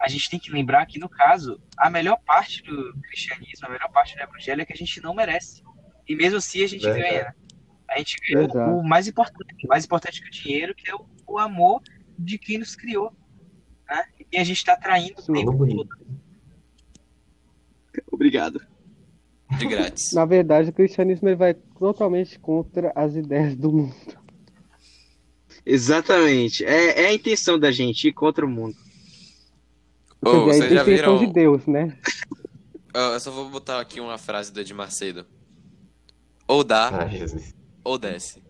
[0.00, 3.90] a gente tem que lembrar que, no caso, a melhor parte do cristianismo, a melhor
[3.92, 5.62] parte do evangelho é que a gente não merece.
[6.08, 7.08] E mesmo assim a gente Verdade.
[7.08, 7.34] ganha, né?
[7.96, 8.70] A gente Verdade.
[8.72, 11.82] o mais importante, mais importante que o dinheiro, que é o, o amor
[12.18, 13.12] de quem nos criou.
[13.88, 14.04] Né?
[14.32, 15.32] E a gente está traindo o Sim.
[15.32, 15.88] tempo todo.
[18.12, 18.60] Obrigado.
[19.58, 20.12] De grátis.
[20.12, 23.94] Na verdade, o cristianismo ele vai totalmente contra as ideias do mundo.
[25.64, 26.64] Exatamente.
[26.64, 28.76] É, é a intenção da gente ir contra o mundo.
[30.22, 31.96] Quer dizer, vocês a já intenção viram- de Deus, né?
[32.94, 35.26] Eu só vou botar aqui uma frase do Edir Macedo.
[36.48, 37.08] Ou dá, ah.
[37.86, 38.42] Ou desce.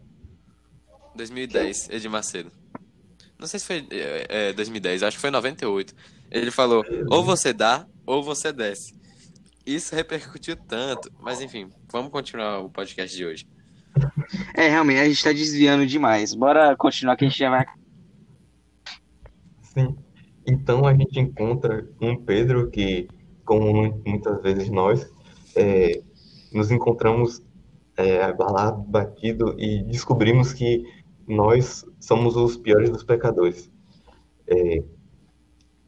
[1.14, 2.50] 2010, Edir Macedo.
[3.38, 5.94] Não sei se foi é, é, 2010, acho que foi 98.
[6.30, 8.94] Ele falou: ou você dá, ou você desce.
[9.64, 11.12] Isso repercutiu tanto.
[11.20, 13.46] Mas enfim, vamos continuar o podcast de hoje.
[14.54, 16.34] É, realmente, a gente tá desviando demais.
[16.34, 17.66] Bora continuar que a gente já vai.
[19.62, 19.96] Sim.
[20.46, 23.08] Então a gente encontra um Pedro que,
[23.44, 25.10] como mu- muitas vezes nós,
[25.54, 26.00] é,
[26.52, 27.42] nos encontramos
[27.96, 30.84] é, abalado, batido e descobrimos que
[31.26, 33.70] nós somos os piores dos pecadores.
[34.48, 34.84] É,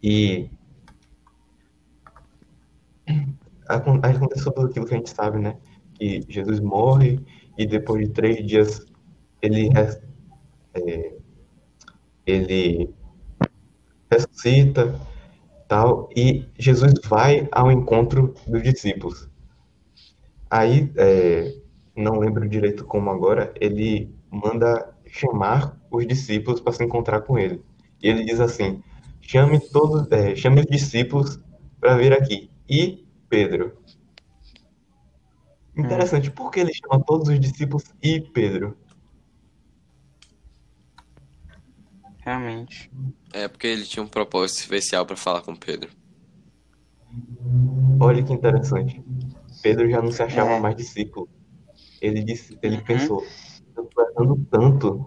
[0.03, 0.51] e
[3.69, 5.57] acon- aconteceu tudo aquilo que a gente sabe, né?
[5.95, 7.21] Que Jesus morre
[7.57, 8.85] e depois de três dias
[9.43, 9.71] ele,
[10.75, 11.19] é,
[12.27, 12.95] ele
[14.11, 14.95] ressuscita,
[15.69, 19.29] tal, e Jesus vai ao encontro dos discípulos.
[20.51, 21.55] Aí, é,
[21.99, 27.63] não lembro direito como agora, ele manda chamar os discípulos para se encontrar com ele.
[28.03, 28.83] E ele diz assim:
[29.21, 31.41] chame todos, é, chame os discípulos
[31.81, 32.51] para vir aqui.
[32.69, 33.77] E Pedro.
[35.77, 38.77] Interessante, por que ele chama todos os discípulos e Pedro?
[42.19, 42.91] Realmente.
[43.33, 45.89] É porque ele tinha um propósito especial pra falar com Pedro.
[48.01, 49.03] Olha que interessante.
[49.63, 50.61] Pedro já não se achava É.
[50.61, 51.29] mais discípulo.
[52.01, 52.85] Ele disse, ele Uhum.
[52.85, 53.23] pensou,
[53.77, 55.07] eu tô errando tanto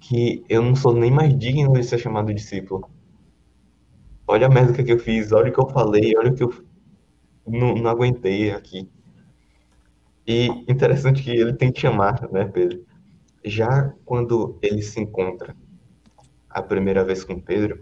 [0.00, 2.88] que eu não sou nem mais digno de ser chamado discípulo.
[4.26, 6.52] Olha a merda que eu fiz, olha o que eu falei, olha o que eu
[7.46, 8.88] não, não aguentei aqui.
[10.26, 12.84] E interessante que ele tem que chamar, né, Pedro?
[13.44, 15.56] Já quando ele se encontra
[16.50, 17.80] a primeira vez com Pedro,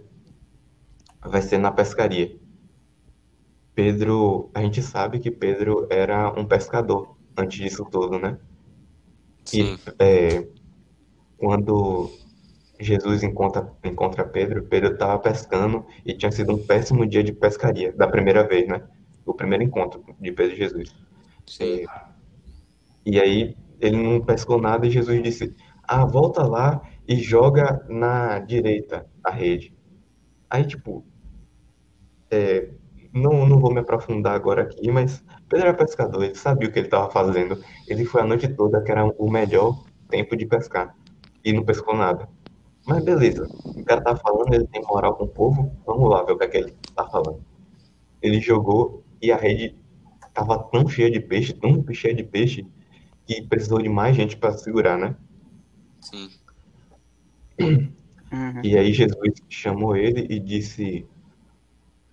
[1.24, 2.38] vai ser na pescaria.
[3.74, 8.38] Pedro, a gente sabe que Pedro era um pescador antes disso tudo, né?
[9.44, 9.78] Sim.
[9.98, 10.46] É,
[11.36, 12.10] quando
[12.78, 17.92] Jesus encontra, encontra Pedro, Pedro estava pescando e tinha sido um péssimo dia de pescaria,
[17.92, 18.82] da primeira vez, né?
[19.24, 20.94] O primeiro encontro de Pedro e Jesus.
[21.46, 21.84] Sim.
[23.04, 28.38] E aí ele não pescou nada e Jesus disse: Ah, volta lá e joga na
[28.38, 29.74] direita a rede.
[30.48, 31.04] Aí, tipo,
[32.30, 32.70] é,
[33.12, 36.78] não, não vou me aprofundar agora aqui, mas Pedro era pescador, ele sabia o que
[36.78, 37.62] ele estava fazendo.
[37.88, 40.94] Ele foi a noite toda, que era o melhor tempo de pescar,
[41.44, 42.28] e não pescou nada.
[42.86, 46.32] Mas beleza, o cara tá falando, ele tem moral com o povo, vamos lá ver
[46.32, 47.44] o que é que ele tá falando.
[48.22, 49.76] Ele jogou e a rede
[50.32, 52.64] tava tão cheia de peixe, tão cheia de peixe,
[53.26, 55.16] que precisou de mais gente para segurar, né?
[56.00, 56.30] Sim.
[57.60, 57.90] Uhum.
[58.62, 61.06] E aí Jesus chamou ele e disse: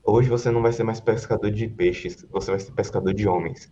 [0.10, 3.70] Hoje você não vai ser mais pescador de peixes, você vai ser pescador de homens.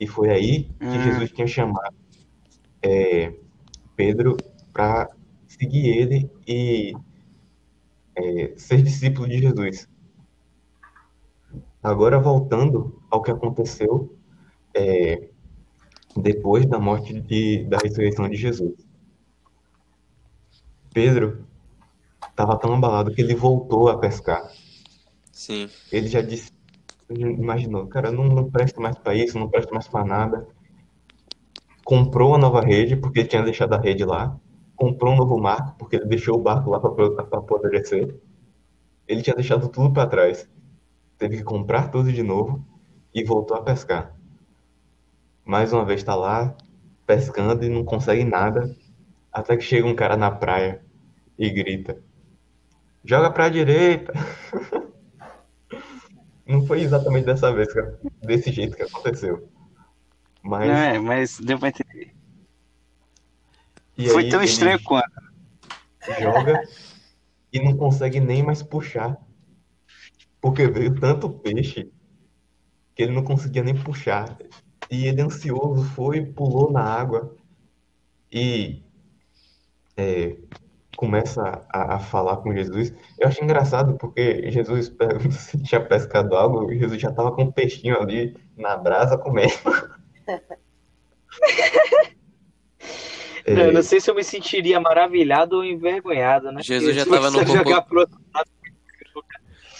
[0.00, 1.02] E foi aí que Hum.
[1.04, 1.94] Jesus tinha chamado
[2.82, 3.32] é,
[3.94, 4.36] Pedro
[4.72, 5.08] para
[5.46, 6.94] seguir ele e
[8.16, 9.88] é, ser discípulo de Jesus.
[11.80, 14.18] Agora voltando ao que aconteceu
[14.74, 15.28] é,
[16.16, 18.74] depois da morte de, da ressurreição de Jesus.
[20.92, 21.46] Pedro
[22.28, 24.50] estava tão abalado que ele voltou a pescar.
[25.38, 25.70] Sim.
[25.92, 26.50] Ele já disse,
[27.08, 30.48] imaginou, cara, não, não presto mais para isso, não presto mais para nada.
[31.84, 34.36] comprou uma nova rede, porque tinha deixado a rede lá,
[34.74, 38.18] comprou um novo barco, porque ele deixou o barco lá para apodrecer.
[39.06, 40.50] Ele tinha deixado tudo para trás.
[41.16, 42.66] Teve que comprar tudo de novo
[43.14, 44.16] e voltou a pescar.
[45.44, 46.56] Mais uma vez está lá,
[47.06, 48.76] pescando e não consegue nada,
[49.32, 50.84] até que chega um cara na praia
[51.38, 52.02] e grita:
[53.04, 54.12] Joga pra direita!
[56.48, 58.00] Não foi exatamente dessa vez, cara.
[58.22, 59.48] Desse jeito que aconteceu.
[60.42, 60.70] Mas.
[60.70, 62.14] É, mas deu pra entender.
[63.98, 65.10] e Foi tão estranho quanto.
[66.18, 66.62] Joga
[67.52, 69.18] e não consegue nem mais puxar.
[70.40, 71.90] Porque veio tanto peixe
[72.94, 74.38] que ele não conseguia nem puxar.
[74.90, 77.36] E ele, ansioso, foi, pulou na água
[78.32, 78.82] e
[79.98, 80.36] é,
[80.98, 82.92] começa a, a falar com Jesus.
[83.20, 87.44] Eu acho engraçado porque Jesus pergunta se tinha pescado algo e Jesus já estava com
[87.44, 89.52] um peixinho ali na brasa comendo.
[93.46, 96.62] É, Eu não sei se eu me sentiria maravilhado ou envergonhado, né?
[96.64, 98.50] Jesus já tava se no eu corpo- jogar pro outro lado,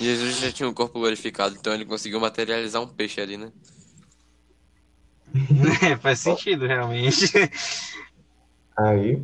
[0.00, 3.50] Jesus já tinha um corpo glorificado, então ele conseguiu materializar um peixe ali, né?
[5.90, 7.26] É, faz sentido, realmente.
[8.78, 9.20] Aí,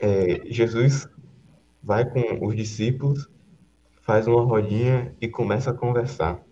[0.00, 1.08] é, Jesus
[1.88, 3.30] vai com os discípulos,
[4.02, 6.44] faz uma rodinha e começa a conversar.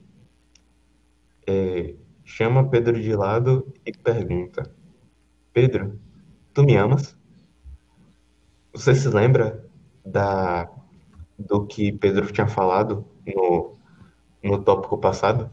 [1.47, 4.63] É, chama Pedro de lado e pergunta:
[5.53, 6.01] Pedro,
[6.55, 7.17] tu me amas?
[8.73, 9.65] Você se lembra
[10.05, 10.71] da,
[11.39, 13.77] do que Pedro tinha falado no,
[14.43, 15.51] no tópico passado?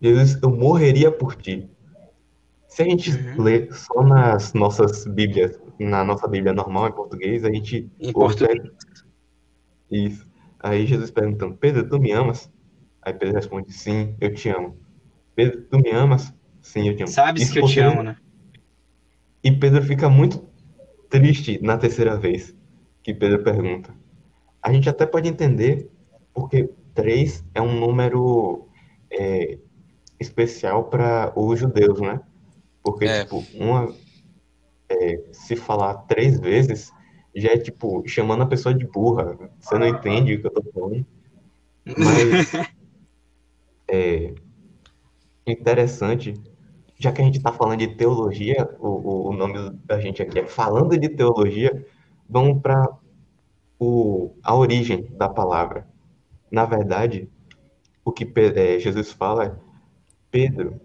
[0.00, 1.68] Jesus, eu morreria por ti.
[2.68, 3.42] Se a gente Uhum.
[3.42, 8.60] ler só nas nossas Bíblias, na nossa Bíblia normal em português, a gente Em português.
[9.90, 10.26] isso.
[10.60, 12.50] Aí Jesus perguntando, Pedro, tu me amas?
[13.02, 14.76] Aí Pedro responde, sim, eu te amo.
[15.34, 16.34] Pedro, tu me amas?
[16.60, 17.12] Sim, eu te amo.
[17.12, 18.16] Sabes Isso que eu te amo, né?
[19.42, 20.48] E Pedro fica muito
[21.08, 22.54] triste na terceira vez
[23.02, 23.94] que Pedro pergunta.
[24.62, 25.88] A gente até pode entender,
[26.34, 28.68] porque três é um número
[29.10, 29.58] é,
[30.18, 32.20] especial para os judeus, né?
[32.82, 33.22] Porque, É.
[33.22, 33.94] tipo, uma,
[34.88, 36.92] é, se falar três vezes,
[37.34, 39.36] já é, tipo, chamando a pessoa de burra.
[39.60, 41.06] Você não entende o que eu tô falando.
[41.96, 42.52] Mas
[43.90, 44.34] é
[45.46, 46.34] interessante,
[46.98, 50.46] já que a gente está falando de teologia, o, o, nome da gente aqui é
[50.46, 51.86] Falando de Teologia,
[52.28, 52.86] vamos para
[54.42, 55.86] a origem da palavra.
[56.50, 57.30] Na verdade,
[58.04, 59.54] o que Pe- é, Jesus fala é
[60.30, 60.80] Pedro,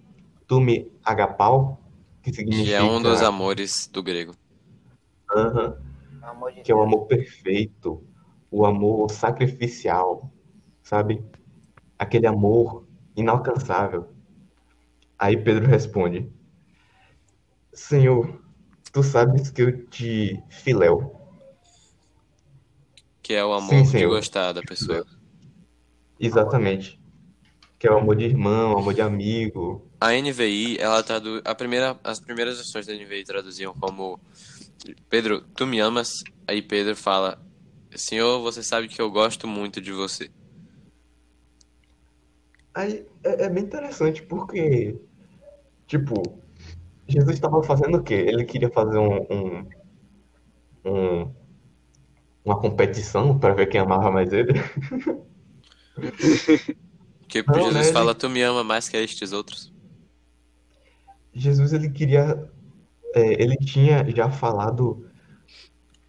[0.47, 1.82] tu me agapau,
[2.23, 4.33] que significa Que é um dos amores do grego.
[6.21, 8.01] Amor de que é o amor perfeito,
[8.49, 10.31] o amor sacrificial,
[10.81, 11.21] sabe?
[11.99, 14.07] Aquele amor inalcançável.
[15.19, 16.31] Aí Pedro responde:
[17.73, 18.41] Senhor,
[18.91, 21.19] tu sabes que eu te filéu.
[23.21, 25.05] Que é o amor Sim, de gostar da pessoa.
[26.19, 27.02] Exatamente.
[27.83, 29.85] Que é o amor de irmão, amor de amigo.
[29.99, 31.41] A NVI, ela traduz.
[31.43, 34.17] A primeira, as primeiras versões da NVI traduziam como
[35.09, 36.23] Pedro, tu me amas?
[36.47, 37.37] Aí Pedro fala:
[37.93, 40.29] Senhor, você sabe que eu gosto muito de você.
[42.73, 44.95] Aí é, é bem interessante porque,
[45.85, 46.23] tipo,
[47.05, 48.13] Jesus estava fazendo o quê?
[48.13, 49.69] Ele queria fazer um, um-
[50.85, 51.33] um-
[52.45, 54.53] uma competição para ver quem amava mais ele.
[57.27, 59.71] Que Não, Jesus né, ele- fala: Tu me ama mais que estes outros.
[61.33, 62.47] Jesus ele queria,
[63.15, 65.09] é, ele tinha já falado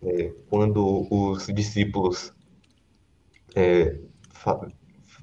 [0.03, 2.33] é, quando os discípulos
[3.55, 3.99] é,
[4.31, 4.69] fa-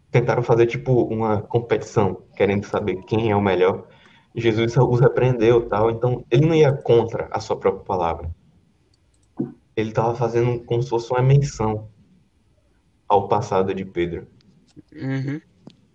[0.10, 3.88] tentaram fazer tipo uma competição, querendo saber quem é o melhor.
[4.36, 5.92] Jesus os repreendeu, tal.
[5.92, 8.32] Então ele não ia contra a sua própria palavra.
[9.76, 11.90] Ele estava fazendo como se fosse uma menção
[13.08, 14.28] ao passado de Pedro.
[14.94, 15.42] Uhum.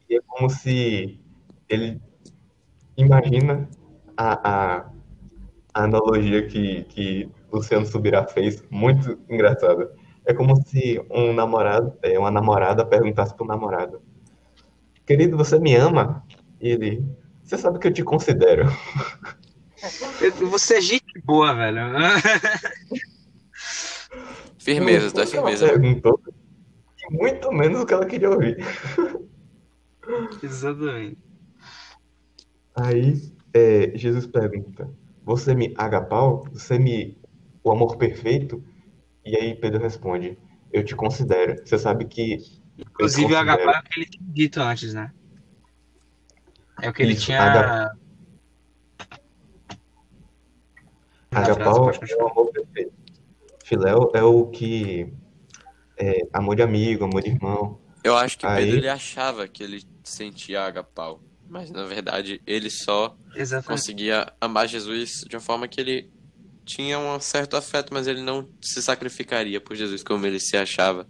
[0.08, 1.20] E é como se
[1.68, 2.00] ele
[2.96, 3.68] imagina
[4.16, 4.90] a, a,
[5.74, 9.92] a analogia que, que Luciano Subirá fez, muito engraçada.
[10.24, 14.02] É como se um namorado, é, uma namorada perguntasse para o namorado:
[15.04, 16.24] Querido, você me ama?
[16.60, 17.04] E ele:
[17.42, 18.66] Você sabe que eu te considero.
[20.50, 21.80] Você é gente boa, velho.
[24.58, 25.68] Firmeza, dá firmeza.
[25.68, 26.20] perguntou,
[26.98, 28.56] e muito menos o que ela queria ouvir.
[30.42, 31.18] Exatamente.
[32.74, 34.90] Aí é, Jesus pergunta:
[35.24, 36.44] Você me agapau?
[36.52, 37.16] Você me.
[37.64, 38.62] O amor perfeito?
[39.24, 40.38] E aí Pedro responde:
[40.72, 41.56] Eu te considero.
[41.64, 42.38] Você sabe que.
[42.78, 45.12] Inclusive, o agapau é o que ele tinha dito antes, né?
[46.82, 47.40] É o que ele Isso, tinha.
[47.42, 47.96] aga-
[51.30, 52.92] frase, Agapau é o amor perfeito.
[53.64, 55.12] Filéu é o que
[55.96, 57.80] é amor de amigo, amor de irmão.
[58.04, 62.70] Eu acho que Aí- Pedro ele achava que ele sentia agapau, mas na verdade ele
[62.70, 63.80] só Exatamente.
[63.80, 66.10] conseguia amar Jesus de uma forma que ele
[66.64, 71.06] tinha um certo afeto, mas ele não se sacrificaria por Jesus como ele se achava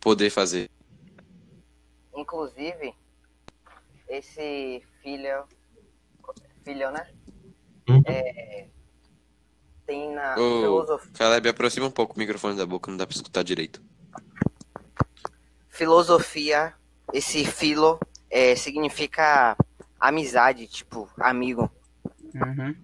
[0.00, 0.68] poder fazer.
[2.14, 2.94] Inclusive,
[4.08, 5.44] esse filho.
[6.64, 7.10] Filho, né?
[7.88, 8.02] Uhum.
[8.06, 8.68] É,
[9.86, 11.12] tem na Ô, filosofia.
[11.14, 13.82] Caleb, aproxima um pouco o microfone da boca, não dá pra escutar direito.
[15.68, 16.74] filosofia,
[17.12, 17.98] esse filo
[18.30, 19.56] é, significa
[20.00, 21.70] amizade, tipo, amigo.
[22.34, 22.74] Uhum.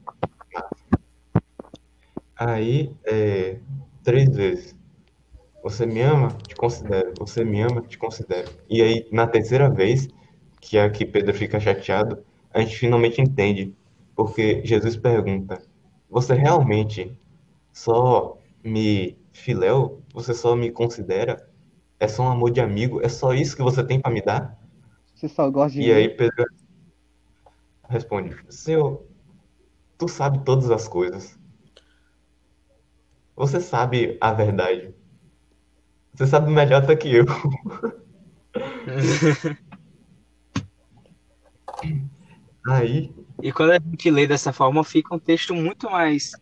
[2.37, 3.59] Aí, é,
[4.05, 4.77] três vezes.
[5.63, 6.29] Você me ama?
[6.47, 7.13] Te considero.
[7.19, 7.83] Você me ama?
[7.83, 8.51] Te considero.
[8.71, 10.09] E aí, na terceira vez,
[10.61, 13.75] que é a que Pedro fica chateado, a gente finalmente entende.
[14.15, 15.61] Porque Jesus pergunta:
[16.09, 17.19] Você realmente
[17.73, 20.03] só me filéu?
[20.15, 21.48] Você só me considera?
[22.01, 23.01] É só um amor de amigo?
[23.05, 24.59] É só isso que você tem pra me dar?
[25.15, 25.93] Você só gosta de E mim?
[25.93, 26.45] aí Pedro
[27.89, 29.05] responde: Senhor,
[29.99, 31.39] tu sabe todas as coisas.
[33.35, 34.95] Você sabe a verdade.
[36.15, 37.25] Você sabe melhor até que eu.
[42.67, 46.33] Aí, E quando a gente lê dessa forma, fica um texto muito mais.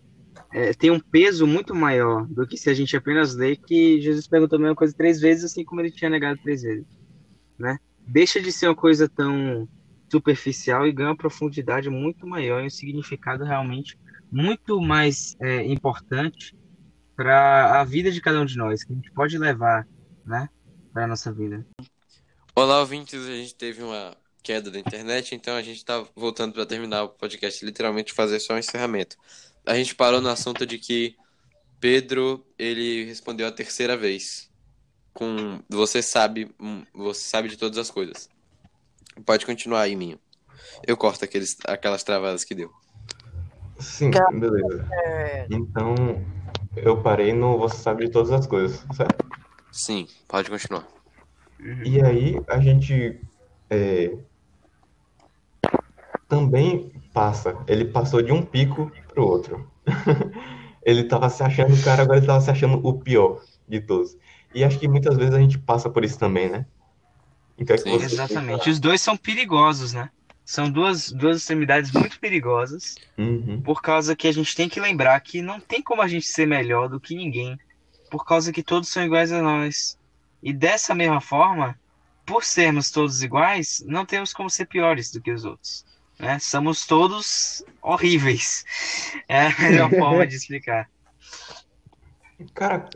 [0.56, 4.26] É, tem um peso muito maior do que se a gente apenas lê que Jesus
[4.26, 6.86] perguntou a mesma coisa três vezes, assim como ele tinha negado três vezes.
[7.58, 7.78] Né?
[8.06, 9.68] Deixa de ser uma coisa tão
[10.10, 13.98] superficial e ganha uma profundidade muito maior e um significado realmente
[14.32, 16.56] muito mais é, importante
[17.14, 19.86] para a vida de cada um de nós, que a gente pode levar
[20.24, 20.48] né,
[20.90, 21.66] para a nossa vida.
[22.54, 26.64] Olá, ouvintes, a gente teve uma queda da internet, então a gente tá voltando para
[26.64, 29.18] terminar o podcast, literalmente fazer só um encerramento.
[29.66, 31.16] A gente parou no assunto de que
[31.80, 34.48] Pedro, ele respondeu a terceira vez
[35.12, 38.28] com você sabe, hum, você sabe de todas as coisas.
[39.24, 40.18] Pode continuar aí, Minho.
[40.86, 42.70] Eu corto aqueles, aquelas travadas que deu.
[43.78, 44.86] sim, beleza.
[44.92, 45.94] É, Então,
[46.76, 49.24] eu parei no Você sabe de todas as coisas, certo?
[49.72, 50.86] Sim, pode continuar.
[51.84, 53.20] E aí a gente
[53.70, 54.16] é,
[56.28, 57.56] também passa.
[57.66, 59.66] Ele passou de um pico pro outro.
[60.84, 64.16] Ele tava se achando o cara, agora ele tava se achando o pior de todos.
[64.54, 66.64] E acho que muitas vezes a gente passa por isso também, né?
[67.58, 67.94] Então é Sim.
[67.94, 68.70] Exatamente.
[68.70, 70.10] Os dois são perigosos, né?
[70.44, 72.94] São duas, duas extremidades muito perigosas.
[73.18, 73.60] Uhum.
[73.62, 76.46] Por causa que a gente tem que lembrar que não tem como a gente ser
[76.46, 77.58] melhor do que ninguém,
[78.08, 79.98] por causa que todos são iguais a nós.
[80.40, 81.76] E dessa mesma forma,
[82.24, 85.84] por sermos todos iguais, não temos como ser piores do que os outros.
[86.18, 86.38] Né?
[86.38, 88.64] Somos todos horríveis.
[89.28, 90.90] É a melhor forma de explicar.
[92.54, 92.88] Cara,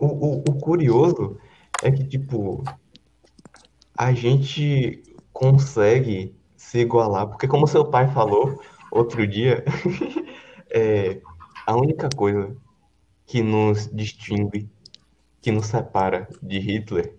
[0.00, 1.38] o, o, o curioso
[1.82, 2.64] é que, tipo,
[3.96, 5.02] a gente
[5.32, 8.60] consegue se igualar, porque como seu pai falou
[8.90, 9.64] outro dia,
[10.70, 11.20] é,
[11.66, 12.56] a única coisa
[13.26, 14.68] que nos distingue,
[15.40, 17.14] que nos separa de Hitler,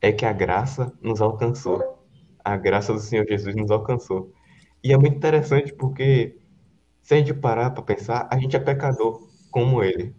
[0.00, 1.98] é que a graça nos alcançou.
[2.44, 4.32] A graça do Senhor Jesus nos alcançou.
[4.84, 6.38] E é muito interessante porque,
[7.02, 10.14] se a gente parar para pensar, a gente é pecador como ele.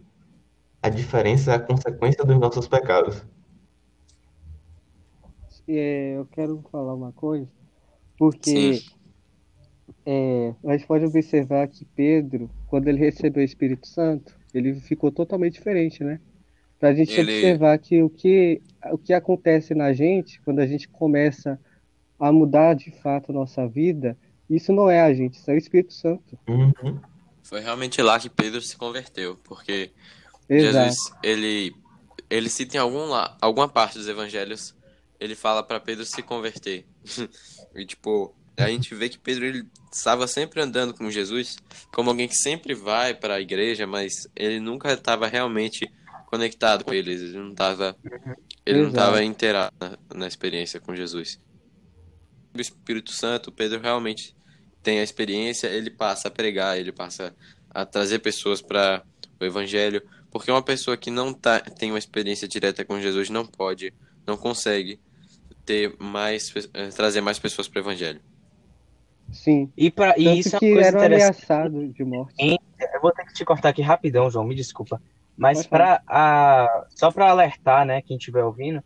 [0.81, 3.25] A diferença é a consequência dos nossos pecados.
[5.67, 7.49] É, eu quero falar uma coisa,
[8.17, 8.81] porque
[10.05, 15.11] é, a gente pode observar que Pedro, quando ele recebeu o Espírito Santo, ele ficou
[15.11, 16.19] totalmente diferente, né?
[16.79, 18.61] Pra gente Ele- observar que o que,
[18.91, 21.59] o que acontece na gente, quando a gente começa
[22.19, 24.17] a mudar de fato a nossa vida,
[24.49, 26.37] isso não é a gente, isso é o Espírito Santo.
[26.47, 26.99] Uhum.
[27.43, 29.91] Foi realmente lá que Pedro se converteu, porque
[30.49, 30.89] Exato.
[30.89, 31.75] Jesus, ele,
[32.29, 34.75] ele cita em algum lá, alguma parte dos evangelhos,
[35.19, 36.85] ele fala para Pedro se converter.
[37.75, 41.57] e tipo, a gente vê que Pedro ele estava sempre andando com Jesus,
[41.91, 45.91] como alguém que sempre vai para a igreja, mas ele nunca estava realmente
[46.27, 47.95] conectado com eles, ele não estava
[48.65, 48.97] ele não Exato.
[48.97, 51.39] estava inteirado na, na experiência com Jesus.
[52.55, 54.35] O Espírito Santo, Pedro realmente
[54.81, 57.35] tem a experiência, ele passa a pregar, ele passa
[57.69, 59.03] a trazer pessoas para
[59.39, 63.45] o evangelho, porque uma pessoa que não tá, tem uma experiência direta com Jesus não
[63.45, 63.93] pode,
[64.27, 64.99] não consegue
[65.65, 68.21] ter mais, eh, trazer mais pessoas para o evangelho.
[69.31, 69.71] Sim.
[69.75, 71.45] E, e Tanto isso é uma que coisa era interessante.
[71.45, 72.33] ameaçado de morte.
[72.93, 75.01] Eu vou ter que te cortar aqui rapidão, João, me desculpa.
[75.35, 78.83] Mas para a só para alertar, né, quem estiver ouvindo,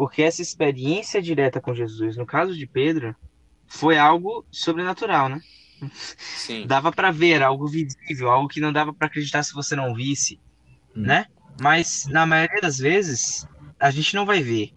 [0.00, 3.14] porque essa experiência direta com Jesus, no caso de Pedro,
[3.66, 5.38] foi algo sobrenatural, né?
[5.92, 6.66] Sim.
[6.66, 10.40] Dava pra ver algo visível, algo que não dava pra acreditar se você não visse,
[10.96, 11.02] Hum.
[11.02, 11.26] né?
[11.60, 13.46] Mas na maioria das vezes
[13.78, 14.70] a gente não vai ver.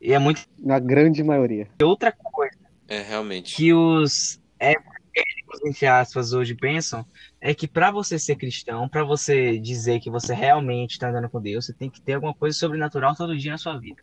[0.00, 1.68] E é muito Na grande maioria.
[1.82, 2.56] outra coisa
[2.88, 3.54] É, realmente.
[3.54, 7.04] que os evangélicos, entre aspas, hoje pensam
[7.42, 11.42] é que pra você ser cristão, pra você dizer que você realmente tá andando com
[11.42, 14.02] Deus, você tem que ter alguma coisa sobrenatural todo dia na sua vida.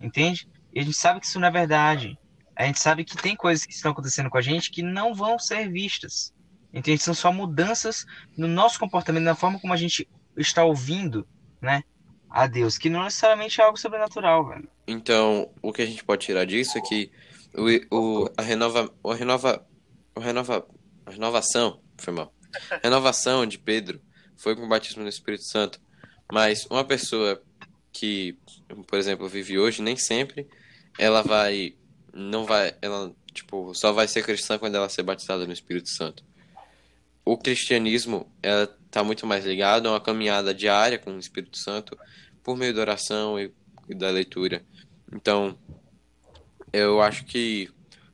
[0.00, 0.48] Entende?
[0.72, 2.18] E a gente sabe que isso não é verdade.
[2.54, 5.38] A gente sabe que tem coisas que estão acontecendo com a gente que não vão
[5.38, 6.32] ser vistas.
[6.72, 7.02] Entende?
[7.02, 8.04] São só mudanças
[8.36, 11.26] no nosso comportamento, na forma como a gente está ouvindo,
[11.60, 11.82] né?
[12.28, 14.68] A Deus, que não necessariamente é algo sobrenatural, velho.
[14.86, 17.10] Então, o que a gente pode tirar disso é que
[17.54, 19.66] o, o, a renova, o renova,
[20.14, 20.66] o renova,
[21.06, 22.34] a renovação, foi mal.
[22.70, 24.00] A renovação de Pedro
[24.36, 25.80] foi com o batismo no Espírito Santo.
[26.30, 27.42] Mas uma pessoa
[27.98, 28.38] que,
[28.86, 30.46] por exemplo, vive hoje, nem sempre
[30.98, 31.74] ela vai,
[32.12, 36.24] não vai, ela, tipo, só vai ser cristã quando ela ser batizada no Espírito Santo.
[37.24, 41.96] O cristianismo, ela tá muito mais ligado a uma caminhada diária com o Espírito Santo
[42.42, 43.52] por meio da oração e,
[43.94, 44.64] da leitura.
[45.12, 45.58] Então,
[46.72, 47.68] eu acho que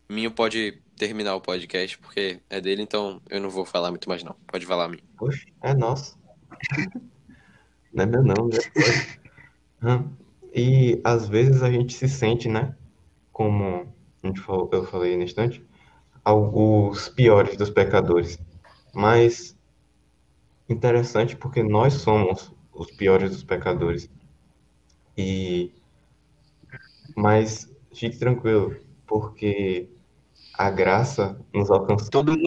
[0.08, 4.22] Minho pode terminar o podcast, porque é dele, então eu não vou falar muito mais
[4.22, 4.36] não.
[4.46, 5.02] Pode falar, Minho.
[5.16, 6.18] Poxa, é nosso.
[7.94, 8.58] Não é meu não, né?
[10.54, 12.74] E às vezes a gente se sente, né?
[13.32, 15.64] Como a gente falou, eu falei no instante,
[16.24, 18.38] os piores dos pecadores.
[18.94, 19.56] Mas
[20.68, 24.08] interessante porque nós somos os piores dos pecadores.
[25.16, 25.72] E
[27.16, 28.76] mas fique tranquilo,
[29.06, 29.88] porque
[30.54, 32.10] a graça nos alcançou.
[32.10, 32.44] Todo mundo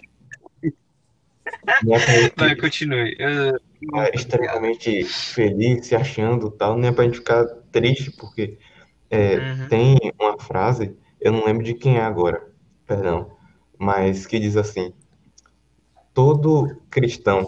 [1.94, 3.16] é vai, continue.
[3.18, 8.58] Eu- ficar extremamente feliz, se achando tal, não é pra gente ficar triste, porque
[9.10, 9.68] é, Uhum.
[9.68, 12.52] tem uma frase, eu não lembro de quem é agora,
[12.86, 13.30] perdão,
[13.78, 14.92] mas que diz assim:
[16.14, 17.46] todo cristão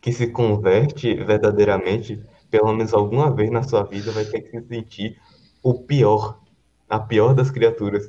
[0.00, 4.68] que se converte verdadeiramente, pelo menos alguma vez na sua vida, vai ter que se
[4.68, 5.20] sentir
[5.62, 6.40] o pior,
[6.88, 8.04] a pior das criaturas,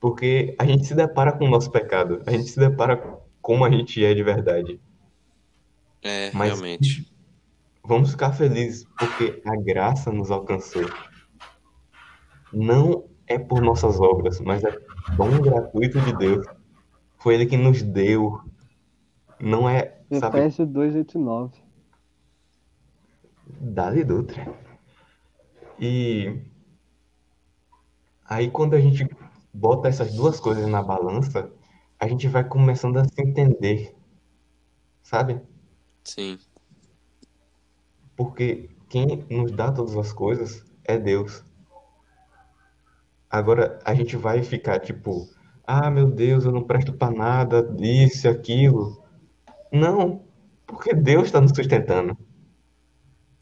[0.00, 3.64] porque a gente se depara com o nosso pecado, a gente se depara com como
[3.64, 4.80] a gente é de verdade.
[6.02, 7.10] É, Mas- realmente.
[7.82, 10.84] Vamos ficar felizes porque a graça nos alcançou.
[12.52, 14.78] Não é por nossas obras, mas é
[15.16, 16.46] dom gratuito de Deus.
[17.18, 18.40] Foi Ele que nos deu.
[19.40, 21.52] Não é, sabe, Efésios 2,89.
[23.60, 24.46] Dali Dutra.
[25.78, 26.42] E
[28.24, 29.08] aí quando a gente
[29.52, 31.50] bota essas duas coisas na balança,
[31.98, 33.94] a gente vai começando a se entender,
[35.02, 35.40] sabe?
[36.04, 36.38] Sim.
[38.16, 41.44] Porque quem nos dá todas as coisas é Deus.
[43.30, 45.28] Agora a gente vai ficar tipo,
[45.64, 49.02] ah, meu Deus, eu não presto pra nada, isso aquilo.
[49.72, 50.24] Não,
[50.66, 52.18] porque Deus está nos sustentando.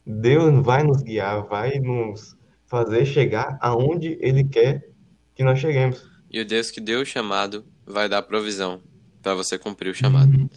[0.05, 4.91] Deus vai nos guiar, vai nos fazer chegar aonde Ele quer
[5.33, 6.07] que nós cheguemos.
[6.29, 8.81] E o Deus que deu o chamado vai dar provisão
[9.21, 10.49] pra você cumprir o chamado.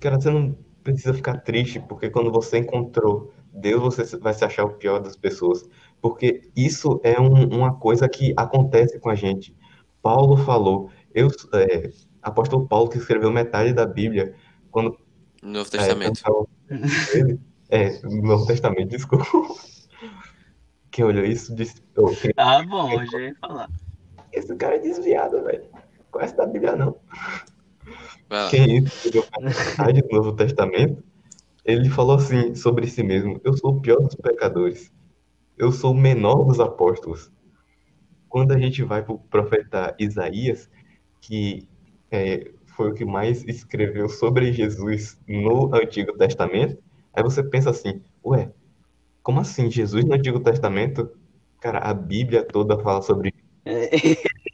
[0.00, 4.64] Cara, você não precisa ficar triste, porque quando você encontrou Deus, você vai se achar
[4.64, 5.68] o pior das pessoas.
[6.00, 9.56] Porque isso é um- uma coisa que acontece com a gente.
[10.02, 11.90] Paulo falou, eu, é,
[12.22, 14.34] apóstolo Paulo, que escreveu metade da Bíblia,
[14.70, 14.98] quando
[15.42, 16.08] No Novo é, Testamento.
[16.08, 16.48] quando falou
[17.14, 17.40] ele,
[17.70, 19.24] é, no Novo Testamento, desculpa.
[20.90, 23.68] Quem olhou isso disse, "Ô, quem- Ah, bom, eu já ia falar.
[24.32, 25.64] esse cara é desviado, velho.
[26.10, 26.96] Conhece da Bíblia, não.
[28.50, 31.02] Quem escreveu metade do Novo Testamento,
[31.64, 34.92] ele falou assim sobre si mesmo: Eu sou o pior dos pecadores.
[35.56, 37.30] Eu sou o menor dos apóstolos.
[38.28, 40.68] Quando a gente vai para o profeta Isaías,
[41.20, 41.66] que
[42.10, 46.78] é, foi o que mais escreveu sobre Jesus no Antigo Testamento,
[47.14, 48.50] aí você pensa assim: Ué,
[49.22, 49.70] como assim?
[49.70, 51.10] Jesus no Antigo Testamento?
[51.60, 53.34] Cara, a Bíblia toda fala sobre.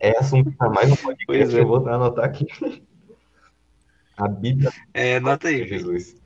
[0.01, 1.61] É assunto para mais um podcast, Pois é.
[1.61, 2.47] eu vou anotar aqui.
[4.25, 5.65] A Bíblia É, nota aí.
[5.65, 6.17] de Jesus.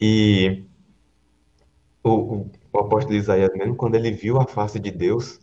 [0.00, 0.64] E
[2.02, 5.40] o, o, o apóstolo Isaías mesmo, quando ele viu a face de Deus,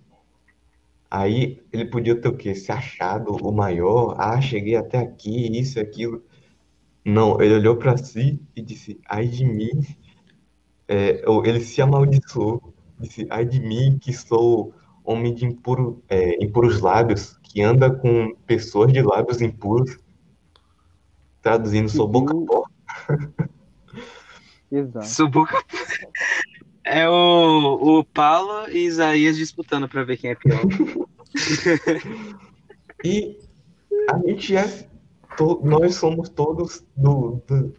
[1.10, 2.54] aí ele podia ter o quê?
[2.56, 6.24] Se achado o maior, ah, cheguei até aqui, isso e aquilo.
[7.06, 9.70] Não, ele olhou para si e disse, ai de mim,
[10.88, 16.44] É, ou ele se amaldiçoou, disse, ai de mim que sou homem de impuro, é,
[16.44, 19.98] impuros lábios, que anda com pessoas de lábios impuros,
[21.46, 22.72] traduzindo, sou boca porca.
[24.72, 25.06] Exato.
[25.06, 25.64] Sou boca-
[26.84, 30.62] É o, o Paulo e Isaías disputando pra ver quem é pior.
[33.04, 33.38] E
[34.10, 34.64] a gente é
[35.38, 37.74] to- nós somos todos do, do-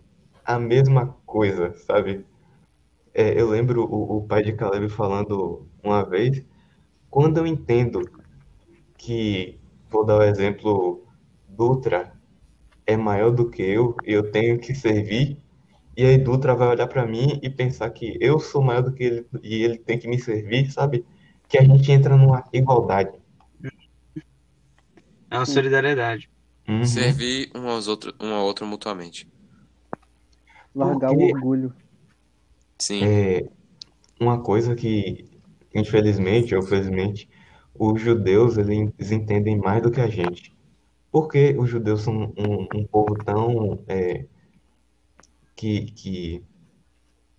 [0.45, 2.25] a mesma coisa, sabe?
[3.13, 6.45] É, eu lembro o, o pai de Caleb falando uma vez,
[7.11, 8.09] quando eu entendo
[8.97, 9.59] que,
[9.91, 11.03] vou dar o exemplo,
[11.49, 12.13] Dutra
[12.87, 15.37] é maior do que eu, e eu tenho que servir,
[15.97, 19.03] e aí Dutra vai olhar pra mim e pensar que eu sou maior do que
[19.03, 21.05] ele e ele tem que me servir, sabe?
[21.49, 23.13] Que a gente entra numa igualdade.
[25.31, 26.29] É uma solidariedade.
[26.69, 26.85] Uhum.
[26.85, 29.29] Servir um aos outros, um ao outro mutuamente.
[30.75, 31.73] Largar o Porque- orgulho.
[32.79, 33.03] Sim.
[33.05, 33.49] É
[34.21, 35.25] uma coisa que,
[35.75, 37.29] infelizmente ou felizmente,
[37.79, 40.55] os judeus eles entendem mais do que a gente.
[41.17, 44.27] Porque os judeus são um, um povo tão é,
[45.57, 46.45] que, que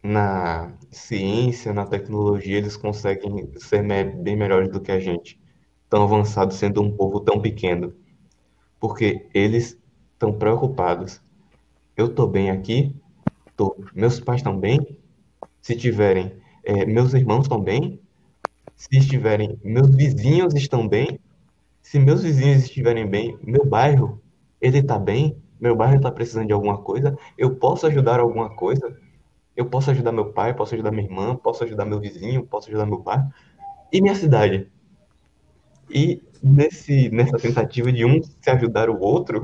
[0.01, 3.83] na ciência, na tecnologia, eles conseguem ser
[4.15, 5.39] bem melhores do que a gente,
[5.87, 7.93] tão avançados sendo um povo tão pequeno.
[8.79, 9.77] Porque eles
[10.13, 11.21] estão preocupados.
[11.95, 12.95] Eu tô bem aqui?
[13.55, 13.77] Tô.
[13.93, 14.97] Meus pais estão bem?
[15.61, 18.01] Se tiverem, é, meus irmãos estão bem?
[18.75, 21.19] Se estiverem, meus vizinhos estão bem?
[21.87, 24.21] Se meus vizinhos estiverem bem, meu bairro,
[24.59, 25.41] ele tá bem?
[25.57, 27.17] Meu bairro está precisando de alguma coisa?
[27.37, 28.99] Eu posso ajudar alguma coisa?
[29.55, 32.85] Eu posso ajudar meu pai, posso ajudar minha irmã, posso ajudar meu vizinho, posso ajudar
[32.85, 33.31] meu bairro?
[33.89, 34.69] E minha cidade?
[35.89, 39.43] E nesse, nessa tentativa de um se ajudar o outro,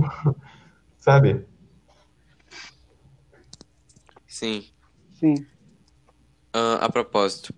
[1.00, 1.46] sabe?
[4.28, 4.66] Sim.
[5.14, 5.36] Sim.
[6.52, 7.54] Ah, a propósito,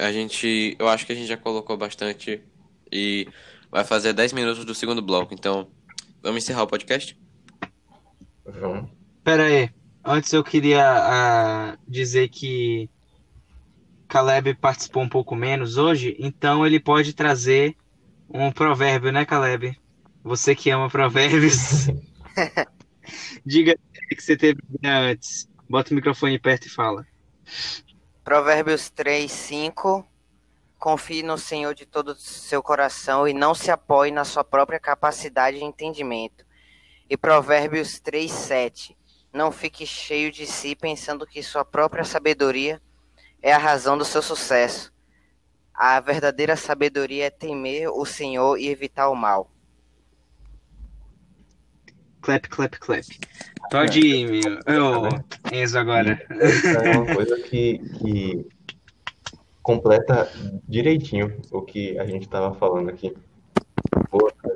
[0.00, 0.76] a gente.
[0.78, 2.42] Eu acho que a gente já colocou bastante
[2.90, 3.28] e
[3.70, 5.68] vai fazer 10 minutos do segundo bloco, então
[6.22, 7.18] vamos encerrar o podcast?
[8.44, 8.90] Vamos.
[9.22, 9.70] Pera aí.
[10.04, 12.88] Antes eu queria ah, dizer que
[14.08, 17.76] Caleb participou um pouco menos hoje, então ele pode trazer
[18.28, 19.78] um provérbio, né, Caleb?
[20.22, 21.86] Você que ama provérbios.
[23.44, 23.76] Diga
[24.08, 25.48] que você teve antes.
[25.68, 27.06] Bota o microfone perto e fala.
[28.24, 30.09] Provérbios 3, 5.
[30.80, 34.80] Confie no Senhor de todo o seu coração e não se apoie na sua própria
[34.80, 36.42] capacidade de entendimento.
[37.08, 38.96] E Provérbios 3, 7.
[39.30, 42.80] Não fique cheio de si pensando que sua própria sabedoria
[43.42, 44.90] é a razão do seu sucesso.
[45.74, 49.50] A verdadeira sabedoria é temer o Senhor e evitar o mal.
[52.22, 53.06] Clap, clap, clap.
[53.70, 54.58] Pode ir, meu.
[54.82, 55.08] Ô,
[55.52, 56.26] Enzo, agora.
[56.30, 58.48] É uma coisa que, que
[59.62, 60.30] completa
[60.68, 63.14] direitinho o que a gente estava falando aqui.
[64.10, 64.54] Boa, cara.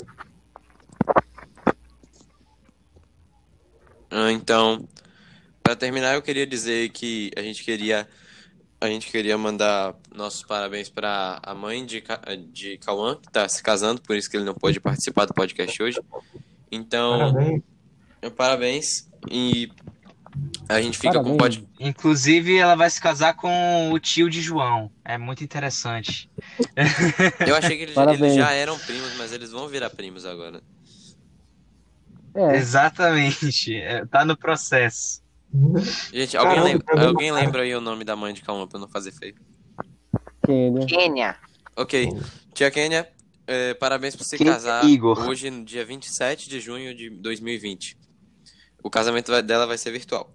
[4.10, 4.88] Ah, então,
[5.62, 8.08] para terminar, eu queria dizer que a gente queria
[8.80, 12.04] a gente queria mandar nossos parabéns para a mãe de,
[12.52, 15.82] de Cauã, que está se casando, por isso que ele não pôde participar do podcast
[15.82, 15.98] hoje.
[16.70, 17.62] Então, Parabéns.
[18.36, 18.84] parabéns.
[19.30, 19.70] E
[20.68, 21.58] a gente fica com Parabéns.
[21.58, 21.68] pod...
[21.78, 24.90] Inclusive, ela vai se casar com o tio de João.
[25.04, 26.30] É muito interessante.
[27.46, 30.62] Eu achei que eles, eles já eram primos, mas eles vão virar primos agora.
[32.34, 33.76] É, Exatamente.
[33.76, 35.22] É, tá no processo.
[36.12, 38.76] Gente, alguém, Caramba, lembra, caramba, alguém lembra aí o nome da mãe de Cauã pra
[38.76, 39.36] eu não fazer feio?
[40.44, 40.86] Quênia.
[40.86, 41.36] Quênia.
[41.76, 42.08] Ok.
[42.52, 43.08] Tia Kênia,
[43.46, 45.18] eh, parabéns por se casar Igor.
[45.28, 47.96] hoje, no dia 27 de junho de 2020.
[48.82, 50.32] O casamento dela vai ser virtual.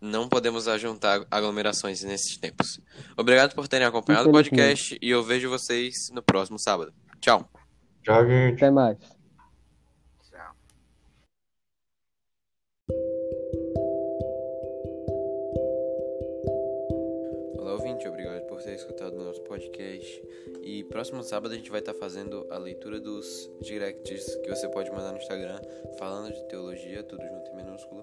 [0.00, 2.80] Não podemos ajuntar aglomerações nesses tempos.
[3.16, 6.92] Obrigado por terem acompanhado o podcast e eu vejo vocês no próximo sábado.
[7.20, 7.48] Tchau.
[8.02, 8.56] Tchau, gente.
[8.56, 9.15] Até mais.
[20.96, 25.12] Próximo sábado a gente vai estar fazendo a leitura dos directs que você pode mandar
[25.12, 25.60] no Instagram,
[25.98, 28.02] falando de teologia, tudo junto em minúsculo.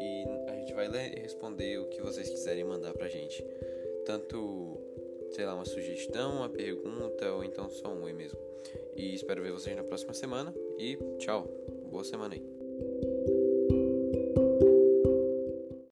[0.00, 3.44] E a gente vai ler e responder o que vocês quiserem mandar pra gente.
[4.06, 4.80] Tanto,
[5.32, 8.38] sei lá, uma sugestão, uma pergunta ou então só um oi mesmo.
[8.96, 10.54] E espero ver vocês na próxima semana.
[10.78, 11.46] E tchau.
[11.90, 13.33] Boa semana aí.